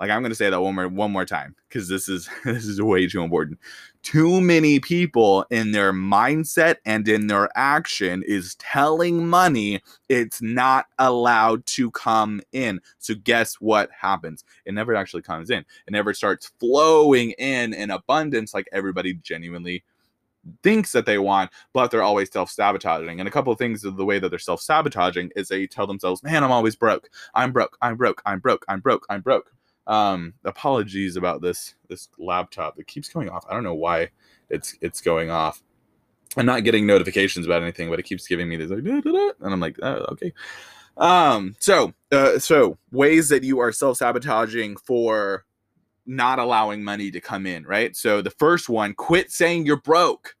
Like 0.00 0.10
I'm 0.10 0.22
going 0.22 0.30
to 0.30 0.36
say 0.36 0.48
that 0.48 0.60
one 0.60 0.76
more 0.76 0.88
one 0.88 1.10
more 1.10 1.24
time 1.24 1.56
because 1.68 1.88
this 1.88 2.08
is 2.08 2.28
this 2.44 2.64
is 2.64 2.80
way 2.80 3.08
too 3.08 3.22
important 3.22 3.58
too 4.02 4.40
many 4.40 4.80
people 4.80 5.44
in 5.50 5.72
their 5.72 5.92
mindset 5.92 6.76
and 6.84 7.06
in 7.08 7.26
their 7.26 7.48
action 7.56 8.22
is 8.26 8.54
telling 8.56 9.26
money 9.26 9.80
it's 10.08 10.40
not 10.40 10.86
allowed 10.98 11.66
to 11.66 11.90
come 11.90 12.40
in. 12.52 12.80
So, 12.98 13.14
guess 13.14 13.54
what 13.54 13.90
happens? 13.98 14.44
It 14.64 14.74
never 14.74 14.94
actually 14.94 15.22
comes 15.22 15.50
in, 15.50 15.60
it 15.60 15.90
never 15.90 16.14
starts 16.14 16.50
flowing 16.58 17.32
in 17.32 17.74
in 17.74 17.90
abundance 17.90 18.54
like 18.54 18.68
everybody 18.72 19.14
genuinely 19.14 19.84
thinks 20.62 20.92
that 20.92 21.06
they 21.06 21.18
want, 21.18 21.50
but 21.72 21.90
they're 21.90 22.02
always 22.02 22.32
self 22.32 22.50
sabotaging. 22.50 23.20
And 23.20 23.28
a 23.28 23.32
couple 23.32 23.52
of 23.52 23.58
things 23.58 23.84
of 23.84 23.96
the 23.96 24.04
way 24.04 24.18
that 24.18 24.28
they're 24.28 24.38
self 24.38 24.60
sabotaging 24.60 25.30
is 25.36 25.48
they 25.48 25.66
tell 25.66 25.86
themselves, 25.86 26.22
man, 26.22 26.44
I'm 26.44 26.52
always 26.52 26.76
broke. 26.76 27.08
I'm 27.34 27.52
broke. 27.52 27.76
I'm 27.82 27.96
broke. 27.96 28.22
I'm 28.26 28.40
broke. 28.40 28.64
I'm 28.68 28.80
broke. 28.80 29.06
I'm 29.10 29.20
broke. 29.20 29.52
Um, 29.88 30.34
apologies 30.44 31.16
about 31.16 31.40
this 31.40 31.74
this 31.88 32.08
laptop. 32.18 32.78
It 32.78 32.86
keeps 32.86 33.08
going 33.08 33.30
off. 33.30 33.44
I 33.48 33.54
don't 33.54 33.64
know 33.64 33.74
why 33.74 34.10
it's 34.50 34.76
it's 34.82 35.00
going 35.00 35.30
off. 35.30 35.62
I'm 36.36 36.46
not 36.46 36.62
getting 36.62 36.86
notifications 36.86 37.46
about 37.46 37.62
anything, 37.62 37.88
but 37.88 37.98
it 37.98 38.04
keeps 38.04 38.28
giving 38.28 38.48
me 38.48 38.56
this 38.56 38.70
like, 38.70 38.84
da, 38.84 39.00
da, 39.00 39.10
da, 39.10 39.30
and 39.40 39.52
I'm 39.52 39.60
like, 39.60 39.78
oh, 39.82 40.06
okay. 40.12 40.32
Um, 40.98 41.56
so 41.58 41.94
uh, 42.12 42.38
so 42.38 42.76
ways 42.92 43.30
that 43.30 43.44
you 43.44 43.60
are 43.60 43.72
self 43.72 43.96
sabotaging 43.96 44.76
for 44.76 45.46
not 46.04 46.38
allowing 46.38 46.84
money 46.84 47.10
to 47.10 47.20
come 47.20 47.46
in, 47.46 47.64
right? 47.64 47.96
So 47.96 48.20
the 48.20 48.30
first 48.30 48.68
one, 48.68 48.94
quit 48.94 49.32
saying 49.32 49.64
you're 49.64 49.80
broke. 49.80 50.34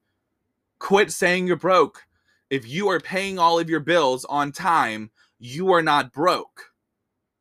Quit 0.78 1.10
saying 1.10 1.46
you're 1.46 1.56
broke. 1.56 2.02
If 2.50 2.68
you 2.68 2.88
are 2.88 3.00
paying 3.00 3.38
all 3.38 3.58
of 3.58 3.70
your 3.70 3.80
bills 3.80 4.24
on 4.26 4.52
time, 4.52 5.10
you 5.38 5.72
are 5.72 5.82
not 5.82 6.12
broke 6.12 6.72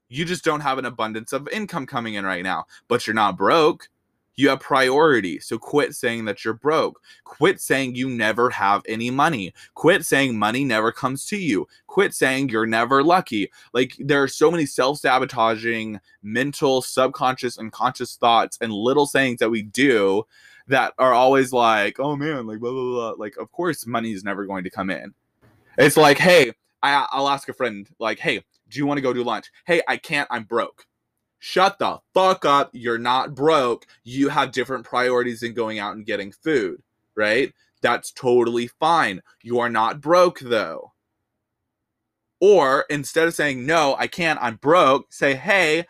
you 0.10 0.26
just 0.26 0.44
don't 0.44 0.62
have 0.62 0.78
an 0.78 0.86
abundance 0.86 1.34
of 1.34 1.48
income 1.50 1.86
coming 1.86 2.16
in 2.16 2.26
right 2.26 2.44
now, 2.44 2.66
but 2.88 3.06
you're 3.06 3.14
not 3.14 3.38
broke. 3.38 3.90
You 4.36 4.50
have 4.50 4.60
priority. 4.60 5.40
So 5.40 5.58
quit 5.58 5.96
saying 5.96 6.26
that 6.26 6.46
you're 6.46 6.54
broke. 6.54 7.02
Quit 7.24 7.60
saying 7.60 7.96
you 7.96 8.08
never 8.08 8.52
have 8.52 8.84
any 8.88 9.10
money. 9.10 9.52
Quit 9.74 10.06
saying 10.06 10.38
money 10.38 10.64
never 10.64 10.92
comes 10.92 11.26
to 11.28 11.38
you. 11.38 11.68
Quit 11.88 12.14
saying 12.14 12.50
you're 12.50 12.68
never 12.68 13.04
lucky. 13.04 13.52
Like 13.74 13.96
there 14.00 14.22
are 14.22 14.28
so 14.28 14.52
many 14.52 14.68
self 14.68 15.00
sabotaging, 15.00 16.00
mental, 16.22 16.84
subconscious, 16.84 17.58
and 17.58 17.72
conscious 17.72 18.16
thoughts 18.16 18.60
and 18.62 18.72
little 18.72 19.08
sayings 19.08 19.40
that 19.40 19.50
we 19.50 19.64
do 19.64 20.24
that 20.68 20.94
are 21.00 21.14
always 21.14 21.52
like, 21.52 22.00
oh 22.00 22.16
man, 22.16 22.46
like 22.46 22.60
blah, 22.60 22.72
blah, 22.72 22.84
blah. 22.84 23.14
Like, 23.18 23.38
of 23.38 23.52
course, 23.52 23.88
money 23.88 24.12
is 24.12 24.24
never 24.24 24.46
going 24.46 24.64
to 24.66 24.70
come 24.70 24.90
in. 24.90 25.14
It's 25.78 25.98
like, 25.98 26.18
hey, 26.18 26.52
I, 26.84 27.08
I'll 27.12 27.30
ask 27.30 27.50
a 27.50 27.54
friend, 27.54 27.88
like, 28.00 28.20
hey, 28.20 28.44
do 28.70 28.80
you 28.80 28.86
want 28.86 28.98
to 28.98 29.02
go 29.02 29.14
do 29.14 29.24
lunch? 29.24 29.52
Hey, 29.66 29.82
I 29.88 29.98
can't. 29.98 30.28
I'm 30.32 30.44
broke. 30.44 30.86
Shut 31.40 31.78
the 31.80 32.00
fuck 32.14 32.46
up. 32.46 32.72
You're 32.74 32.98
not 32.98 33.36
broke. 33.36 33.86
You 34.04 34.30
have 34.30 34.52
different 34.52 34.86
priorities 34.86 35.42
than 35.42 35.54
going 35.54 35.80
out 35.80 35.96
and 35.96 36.06
getting 36.06 36.32
food, 36.32 36.82
right? 37.16 37.54
That's 37.82 38.12
totally 38.12 38.68
fine. 38.68 39.22
You 39.44 39.60
are 39.60 39.70
not 39.70 40.02
broke 40.02 40.40
though. 40.40 40.94
Or 42.40 42.86
instead 42.90 43.28
of 43.28 43.34
saying, 43.34 43.66
no, 43.66 43.96
I 43.98 44.08
can't, 44.08 44.40
I'm 44.42 44.56
broke, 44.56 45.12
say, 45.12 45.36
hey, 45.36 45.86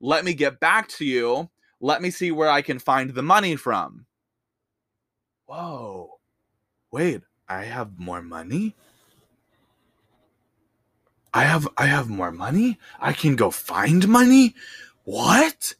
let 0.00 0.24
me 0.24 0.34
get 0.34 0.60
back 0.60 0.88
to 0.88 1.04
you. 1.04 1.50
Let 1.80 2.02
me 2.02 2.10
see 2.10 2.30
where 2.30 2.48
I 2.48 2.62
can 2.62 2.78
find 2.78 3.10
the 3.10 3.22
money 3.22 3.56
from. 3.56 4.06
Whoa. 5.46 6.18
Wait, 6.90 7.22
I 7.48 7.64
have 7.64 7.98
more 7.98 8.22
money? 8.22 8.74
I 11.34 11.44
have 11.44 11.68
I 11.76 11.86
have 11.86 12.10
more 12.10 12.32
money. 12.32 12.78
I 13.00 13.12
can 13.12 13.36
go 13.36 13.50
find 13.50 14.06
money. 14.08 14.54
What? 15.04 15.74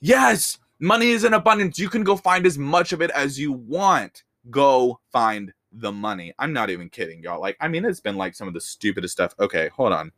Yes, 0.00 0.58
money 0.80 1.10
is 1.10 1.24
in 1.24 1.34
abundance. 1.34 1.78
You 1.78 1.88
can 1.88 2.02
go 2.04 2.16
find 2.16 2.44
as 2.46 2.58
much 2.58 2.92
of 2.92 3.02
it 3.02 3.10
as 3.10 3.38
you 3.38 3.52
want. 3.52 4.24
Go 4.50 5.00
find 5.12 5.52
the 5.72 5.92
money. 5.92 6.32
I'm 6.38 6.52
not 6.52 6.70
even 6.70 6.88
kidding, 6.88 7.22
y'all. 7.22 7.40
Like, 7.40 7.56
I 7.60 7.68
mean, 7.68 7.84
it's 7.84 8.00
been 8.00 8.16
like 8.16 8.34
some 8.34 8.48
of 8.48 8.54
the 8.54 8.60
stupidest 8.60 9.12
stuff. 9.12 9.34
Okay, 9.38 9.68
hold 9.68 9.92
on. 9.92 10.12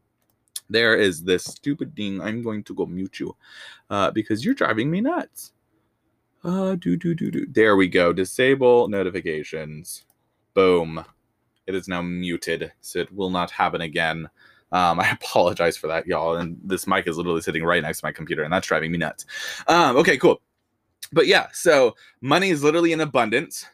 There 0.70 0.96
is 0.96 1.22
this 1.22 1.44
stupid 1.44 1.94
thing. 1.94 2.20
I'm 2.22 2.42
going 2.42 2.64
to 2.64 2.74
go 2.74 2.86
mute 2.86 3.20
you 3.20 3.36
uh, 3.90 4.10
because 4.10 4.44
you're 4.44 4.54
driving 4.54 4.90
me 4.90 5.00
nuts. 5.00 5.52
Uh, 6.44 6.76
do 6.76 6.96
do 6.96 7.14
do 7.14 7.30
do. 7.30 7.46
There 7.46 7.76
we 7.76 7.88
go. 7.88 8.12
Disable 8.12 8.88
notifications. 8.88 10.04
Boom. 10.54 11.04
It 11.66 11.74
is 11.74 11.88
now 11.88 12.02
muted, 12.02 12.72
so 12.80 13.00
it 13.00 13.14
will 13.14 13.30
not 13.30 13.50
happen 13.50 13.82
again. 13.82 14.28
Um, 14.72 14.98
I 15.00 15.10
apologize 15.10 15.76
for 15.76 15.86
that, 15.88 16.06
y'all. 16.06 16.36
And 16.36 16.58
this 16.64 16.86
mic 16.86 17.06
is 17.06 17.16
literally 17.16 17.42
sitting 17.42 17.64
right 17.64 17.82
next 17.82 18.00
to 18.00 18.06
my 18.06 18.12
computer, 18.12 18.42
and 18.42 18.52
that's 18.52 18.66
driving 18.66 18.92
me 18.92 18.98
nuts. 18.98 19.26
Um, 19.68 19.96
okay, 19.96 20.16
cool. 20.16 20.40
But 21.12 21.26
yeah, 21.26 21.48
so 21.52 21.94
money 22.20 22.50
is 22.50 22.64
literally 22.64 22.92
in 22.92 23.00
abundance. 23.00 23.66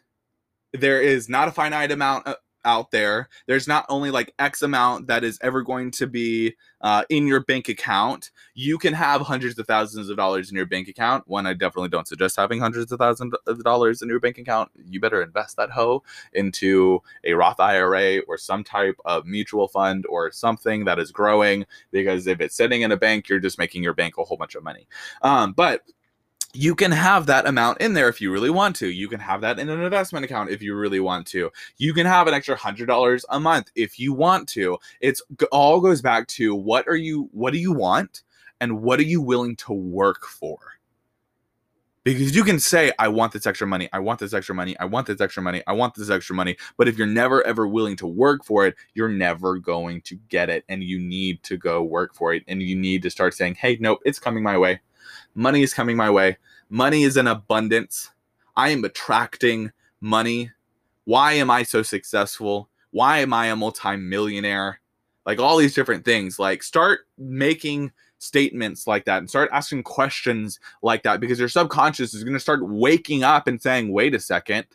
There 0.73 1.01
is 1.01 1.29
not 1.29 1.49
a 1.49 1.53
finite 1.53 1.93
amount 1.93 2.27
uh, 2.27 2.35
out 2.69 2.91
there. 2.91 3.31
There's 3.47 3.67
not 3.67 3.87
only 3.89 4.11
like 4.11 4.35
X 4.39 4.61
amount 4.61 5.07
that 5.07 5.25
is 5.25 5.39
ever 5.43 5.63
going 5.63 5.91
to 5.93 6.07
be 6.07 6.55
uh, 6.83 7.05
in 7.09 7.27
your 7.27 7.41
bank 7.41 7.71
account. 7.71 8.31
You 8.55 8.77
can 8.77 8.93
have 8.93 9.23
hundreds 9.23 9.59
of 9.59 9.67
thousands 9.67 10.11
of 10.11 10.19
dollars 10.19 10.51
in 10.51 10.57
your 10.57 10.67
bank 10.67 10.87
account. 10.87 11.27
One, 11.27 11.47
I 11.47 11.55
definitely 11.55 11.89
don't 11.89 12.07
suggest 12.07 12.37
having 12.37 12.61
hundreds 12.61 12.93
of 12.93 12.99
thousands 12.99 13.35
of 13.47 13.65
dollars 13.65 14.03
in 14.03 14.09
your 14.11 14.21
bank 14.21 14.37
account. 14.37 14.71
You 14.87 15.01
better 15.01 15.23
invest 15.23 15.57
that 15.57 15.71
hoe 15.71 16.03
into 16.35 17.03
a 17.25 17.33
Roth 17.33 17.59
IRA 17.59 18.19
or 18.29 18.37
some 18.37 18.63
type 18.63 18.97
of 19.07 19.25
mutual 19.25 19.69
fund 19.69 20.05
or 20.07 20.31
something 20.31 20.85
that 20.85 20.99
is 20.99 21.11
growing. 21.11 21.65
Because 21.91 22.27
if 22.27 22.41
it's 22.41 22.55
sitting 22.55 22.83
in 22.83 22.93
a 22.93 22.99
bank, 22.99 23.31
you're 23.31 23.41
just 23.41 23.59
making 23.59 23.83
your 23.83 23.95
bank 23.95 24.19
a 24.19 24.25
whole 24.25 24.37
bunch 24.37 24.55
of 24.55 24.63
money. 24.63 24.87
Um, 25.23 25.53
but 25.53 25.85
you 26.55 26.75
can 26.75 26.91
have 26.91 27.27
that 27.27 27.47
amount 27.47 27.81
in 27.81 27.93
there 27.93 28.09
if 28.09 28.21
you 28.21 28.33
really 28.33 28.51
want 28.51 28.75
to. 28.77 28.89
You 28.89 29.09
can 29.09 29.21
have 29.21 29.43
that 29.43 29.59
in 29.59 29.69
an 29.69 29.81
investment 29.83 30.25
account 30.25 30.51
if 30.51 30.63
you 30.63 30.75
really 30.75 31.01
want 31.01 31.27
to. 31.29 31.51
You 31.77 31.93
can 31.93 32.07
have 32.07 32.27
an 32.27 32.35
extra 32.35 32.57
hundred 32.57 32.87
dollars 32.87 33.25
a 33.29 33.39
month 33.39 33.71
if 33.75 33.99
you 33.99 34.13
want 34.13 34.49
to. 34.51 34.79
It's 35.01 35.23
all 35.53 35.81
goes 35.81 36.01
back 36.01 36.27
to 36.29 36.55
what 36.55 36.89
are 36.89 36.97
you 36.97 37.29
what 37.33 37.53
do 37.53 37.59
you 37.59 37.73
want 37.73 38.23
and 38.61 38.83
what 38.83 38.99
are 38.99 39.05
you 39.05 39.21
willing 39.21 39.57
to 39.57 39.73
work 39.73 40.25
for? 40.25 40.59
Because 42.03 42.35
you 42.35 42.43
can 42.43 42.59
say, 42.59 42.91
I 42.99 43.09
want 43.09 43.33
this 43.33 43.47
extra 43.47 43.67
money, 43.67 43.91
I 43.93 43.99
want 43.99 44.21
this 44.21 44.33
extra 44.33 44.55
money, 44.55 44.75
I 44.79 44.87
want 44.87 45.07
this 45.07 45.21
extra 45.21 45.43
money, 45.43 45.63
I 45.67 45.75
want 45.75 45.95
this 45.95 46.09
extra 46.09 46.35
money. 46.35 46.57
But 46.79 46.89
if 46.89 46.97
you're 46.97 47.07
never 47.07 47.47
ever 47.47 47.69
willing 47.69 47.97
to 47.97 48.07
work 48.07 48.45
for 48.45 48.67
it, 48.67 48.77
you're 48.95 49.11
never 49.11 49.59
going 49.59 50.01
to 50.03 50.17
get 50.31 50.49
it. 50.49 50.65
And 50.71 50.83
you 50.83 50.99
need 50.99 51.43
to 51.43 51.59
go 51.59 51.83
work 51.83 52.15
for 52.15 52.33
it. 52.33 52.45
And 52.49 52.63
you 52.63 52.75
need 52.75 53.03
to 53.03 53.11
start 53.11 53.35
saying, 53.35 53.57
hey, 53.57 53.77
nope, 53.79 53.99
it's 54.07 54.19
coming 54.19 54.43
my 54.43 54.57
way 54.57 54.81
Money 55.39 55.63
is 55.63 55.73
coming 55.73 55.97
my 55.97 56.11
way. 56.11 56.37
Money 56.69 57.05
is 57.05 57.17
in 57.17 57.29
abundance. 57.29 58.11
I 58.57 58.71
am 58.71 58.83
attracting 58.83 59.71
money. 60.01 60.51
Why 61.05 61.35
am 61.35 61.49
I 61.49 61.63
so 61.63 61.85
successful? 61.85 62.69
Why 62.91 63.19
am 63.19 63.33
I 63.33 63.47
a 63.47 63.55
multimillionaire? 63.55 64.81
Like 65.25 65.39
all 65.39 65.57
these 65.57 65.77
different 65.77 66.05
things. 66.05 66.41
Like 66.41 66.65
start 66.65 67.07
making 67.19 67.93
statements 68.19 68.89
like 68.89 69.05
that 69.05 69.19
and 69.19 69.29
start 69.29 69.49
asking 69.53 69.85
questions 69.85 70.59
like 70.83 71.05
that 71.05 71.21
because 71.21 71.39
your 71.39 71.49
subconscious 71.49 72.15
is 72.15 72.25
going 72.25 72.35
to 72.35 72.41
start 72.41 72.69
waking 72.69 73.23
up 73.23 73.47
and 73.47 73.63
saying, 73.63 73.93
wait 73.93 74.17
a 74.17 74.19
second, 74.19 74.67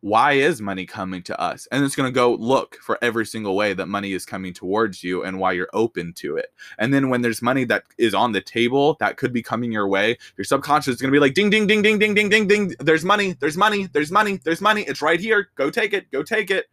why 0.00 0.32
is 0.32 0.60
money 0.60 0.86
coming 0.86 1.22
to 1.24 1.40
us? 1.40 1.66
And 1.72 1.84
it's 1.84 1.96
going 1.96 2.08
to 2.08 2.14
go 2.14 2.34
look 2.34 2.76
for 2.76 2.98
every 3.02 3.26
single 3.26 3.56
way 3.56 3.74
that 3.74 3.86
money 3.86 4.12
is 4.12 4.24
coming 4.24 4.52
towards 4.52 5.02
you 5.02 5.24
and 5.24 5.38
why 5.38 5.52
you're 5.52 5.68
open 5.72 6.12
to 6.14 6.36
it. 6.36 6.52
And 6.78 6.94
then 6.94 7.08
when 7.08 7.22
there's 7.22 7.42
money 7.42 7.64
that 7.64 7.84
is 7.98 8.14
on 8.14 8.32
the 8.32 8.40
table 8.40 8.96
that 9.00 9.16
could 9.16 9.32
be 9.32 9.42
coming 9.42 9.72
your 9.72 9.88
way, 9.88 10.16
your 10.36 10.44
subconscious 10.44 10.94
is 10.94 11.00
going 11.00 11.12
to 11.12 11.16
be 11.16 11.20
like 11.20 11.34
ding 11.34 11.50
ding 11.50 11.66
ding 11.66 11.82
ding 11.82 11.98
ding 11.98 12.14
ding 12.14 12.28
ding 12.28 12.46
ding 12.46 12.74
there's 12.78 13.04
money, 13.04 13.34
there's 13.40 13.56
money, 13.56 13.88
there's 13.92 14.12
money, 14.12 14.38
there's 14.44 14.60
money. 14.60 14.82
It's 14.82 15.02
right 15.02 15.20
here. 15.20 15.50
Go 15.56 15.70
take 15.70 15.92
it. 15.92 16.10
Go 16.10 16.22
take 16.22 16.50
it. 16.50 16.66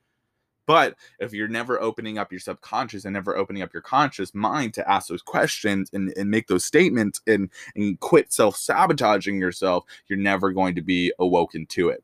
But 0.67 0.95
if 1.19 1.31
you're 1.31 1.47
never 1.47 1.79
opening 1.79 2.17
up 2.17 2.31
your 2.31 2.39
subconscious 2.39 3.05
and 3.05 3.13
never 3.13 3.37
opening 3.37 3.61
up 3.61 3.71
your 3.71 3.83
conscious 3.83 4.33
mind 4.33 4.73
to 4.75 4.91
ask 4.91 5.09
those 5.09 5.21
questions 5.21 5.91
and, 5.93 6.11
and 6.17 6.29
make 6.29 6.47
those 6.47 6.65
statements 6.65 7.21
and, 7.27 7.51
and 7.75 7.99
quit 7.99 8.33
self 8.33 8.55
sabotaging 8.55 9.39
yourself, 9.39 9.83
you're 10.07 10.17
never 10.17 10.51
going 10.51 10.73
to 10.75 10.81
be 10.81 11.13
awoken 11.19 11.67
to 11.67 11.89
it 11.89 12.03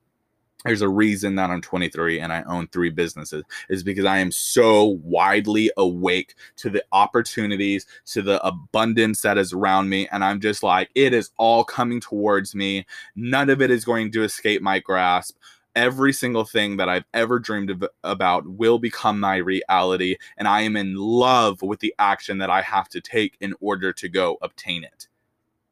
there's 0.66 0.82
a 0.82 0.90
reason 0.90 1.36
that 1.36 1.50
I'm 1.50 1.62
23 1.62 2.20
and 2.20 2.32
I 2.32 2.44
own 2.44 2.68
three 2.68 2.92
businesses 2.92 3.44
is 3.70 3.84
because 3.84 4.06
I 4.06 4.20
am 4.20 4.32
so 4.32 5.00
widely 5.04 5.72
awake 5.78 6.36
to 6.58 6.70
the 6.70 6.84
opportunities, 6.92 7.88
to 8.08 8.22
the 8.22 8.46
abundance 8.46 9.22
that 9.22 9.38
is 9.38 9.54
around 9.54 9.90
me. 9.90 10.08
And 10.12 10.24
I'm 10.24 10.40
just 10.40 10.62
like, 10.62 10.90
it 10.94 11.14
is 11.14 11.32
all 11.38 11.64
coming 11.64 12.00
towards 12.00 12.54
me. 12.54 12.86
None 13.16 13.50
of 13.50 13.62
it 13.62 13.72
is 13.72 13.86
going 13.86 14.12
to 14.12 14.24
escape 14.24 14.62
my 14.62 14.80
grasp. 14.80 15.38
Every 15.76 16.14
single 16.14 16.44
thing 16.44 16.78
that 16.78 16.90
I've 16.90 17.06
ever 17.14 17.40
dreamed 17.40 17.72
of, 17.72 17.84
about 18.04 18.46
will 18.46 18.78
become 18.78 19.20
my 19.20 19.38
reality. 19.38 20.18
And 20.38 20.48
I 20.48 20.62
am 20.62 20.76
in 20.76 20.96
love 20.96 21.62
with 21.62 21.80
the 21.80 21.96
action 21.98 22.38
that 22.40 22.50
I 22.50 22.62
have 22.62 22.90
to 22.90 23.02
take 23.02 23.38
in 23.40 23.56
order 23.62 23.94
to 23.94 24.10
go 24.10 24.38
obtain 24.42 24.84
it, 24.84 25.08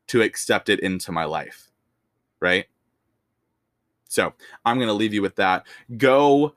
to 0.08 0.21
accept 0.21 0.69
it 0.69 0.80
into 0.80 1.12
my 1.12 1.25
life. 1.25 1.69
Right. 2.39 2.67
So 4.09 4.33
I'm 4.65 4.77
going 4.77 4.89
to 4.89 4.93
leave 4.93 5.13
you 5.13 5.21
with 5.21 5.35
that. 5.37 5.65
Go, 5.97 6.55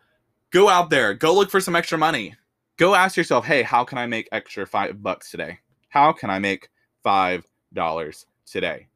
go 0.50 0.68
out 0.68 0.90
there. 0.90 1.14
Go 1.14 1.34
look 1.34 1.50
for 1.50 1.60
some 1.60 1.76
extra 1.76 1.98
money. 1.98 2.34
Go 2.78 2.94
ask 2.94 3.16
yourself, 3.16 3.44
hey, 3.44 3.62
how 3.62 3.84
can 3.84 3.98
I 3.98 4.06
make 4.06 4.28
extra 4.32 4.66
five 4.66 5.02
bucks 5.02 5.30
today? 5.30 5.58
How 5.90 6.12
can 6.12 6.30
I 6.30 6.38
make 6.38 6.70
five 7.04 7.46
dollars 7.74 8.26
today? 8.46 8.88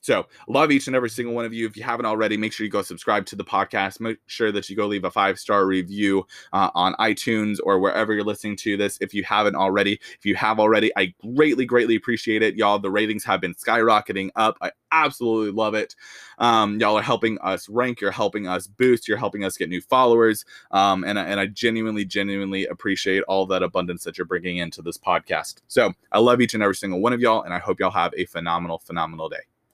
So, 0.00 0.26
love 0.48 0.70
each 0.70 0.86
and 0.86 0.96
every 0.96 1.10
single 1.10 1.34
one 1.34 1.44
of 1.44 1.52
you. 1.52 1.66
If 1.66 1.76
you 1.76 1.82
haven't 1.82 2.06
already, 2.06 2.36
make 2.36 2.52
sure 2.52 2.64
you 2.64 2.70
go 2.70 2.82
subscribe 2.82 3.26
to 3.26 3.36
the 3.36 3.44
podcast. 3.44 4.00
Make 4.00 4.18
sure 4.26 4.50
that 4.50 4.68
you 4.70 4.76
go 4.76 4.86
leave 4.86 5.04
a 5.04 5.10
five 5.10 5.38
star 5.38 5.66
review 5.66 6.26
uh, 6.52 6.70
on 6.74 6.94
iTunes 6.94 7.58
or 7.62 7.78
wherever 7.78 8.14
you're 8.14 8.24
listening 8.24 8.56
to 8.56 8.76
this. 8.76 8.96
If 9.00 9.12
you 9.12 9.24
haven't 9.24 9.56
already, 9.56 10.00
if 10.18 10.24
you 10.24 10.34
have 10.36 10.58
already, 10.58 10.90
I 10.96 11.14
greatly, 11.34 11.66
greatly 11.66 11.96
appreciate 11.96 12.42
it. 12.42 12.56
Y'all, 12.56 12.78
the 12.78 12.90
ratings 12.90 13.24
have 13.24 13.40
been 13.40 13.54
skyrocketing 13.54 14.30
up. 14.36 14.56
I 14.62 14.72
absolutely 14.90 15.52
love 15.52 15.74
it. 15.74 15.94
Um, 16.38 16.80
y'all 16.80 16.96
are 16.96 17.02
helping 17.02 17.38
us 17.40 17.68
rank. 17.68 18.00
You're 18.00 18.10
helping 18.10 18.48
us 18.48 18.66
boost. 18.66 19.06
You're 19.06 19.18
helping 19.18 19.44
us 19.44 19.56
get 19.56 19.68
new 19.68 19.82
followers. 19.82 20.44
Um, 20.70 21.04
and, 21.04 21.18
and 21.18 21.38
I 21.38 21.46
genuinely, 21.46 22.06
genuinely 22.06 22.66
appreciate 22.66 23.22
all 23.24 23.46
that 23.46 23.62
abundance 23.62 24.04
that 24.04 24.16
you're 24.16 24.24
bringing 24.24 24.56
into 24.56 24.82
this 24.82 24.96
podcast. 24.98 25.56
So, 25.68 25.92
I 26.12 26.18
love 26.18 26.40
each 26.40 26.54
and 26.54 26.62
every 26.62 26.74
single 26.74 27.00
one 27.00 27.12
of 27.12 27.20
y'all, 27.20 27.42
and 27.42 27.54
I 27.54 27.58
hope 27.58 27.80
y'all 27.80 27.90
have 27.90 28.12
a 28.16 28.24
phenomenal, 28.24 28.78
phenomenal 28.78 29.28
day. 29.28 29.42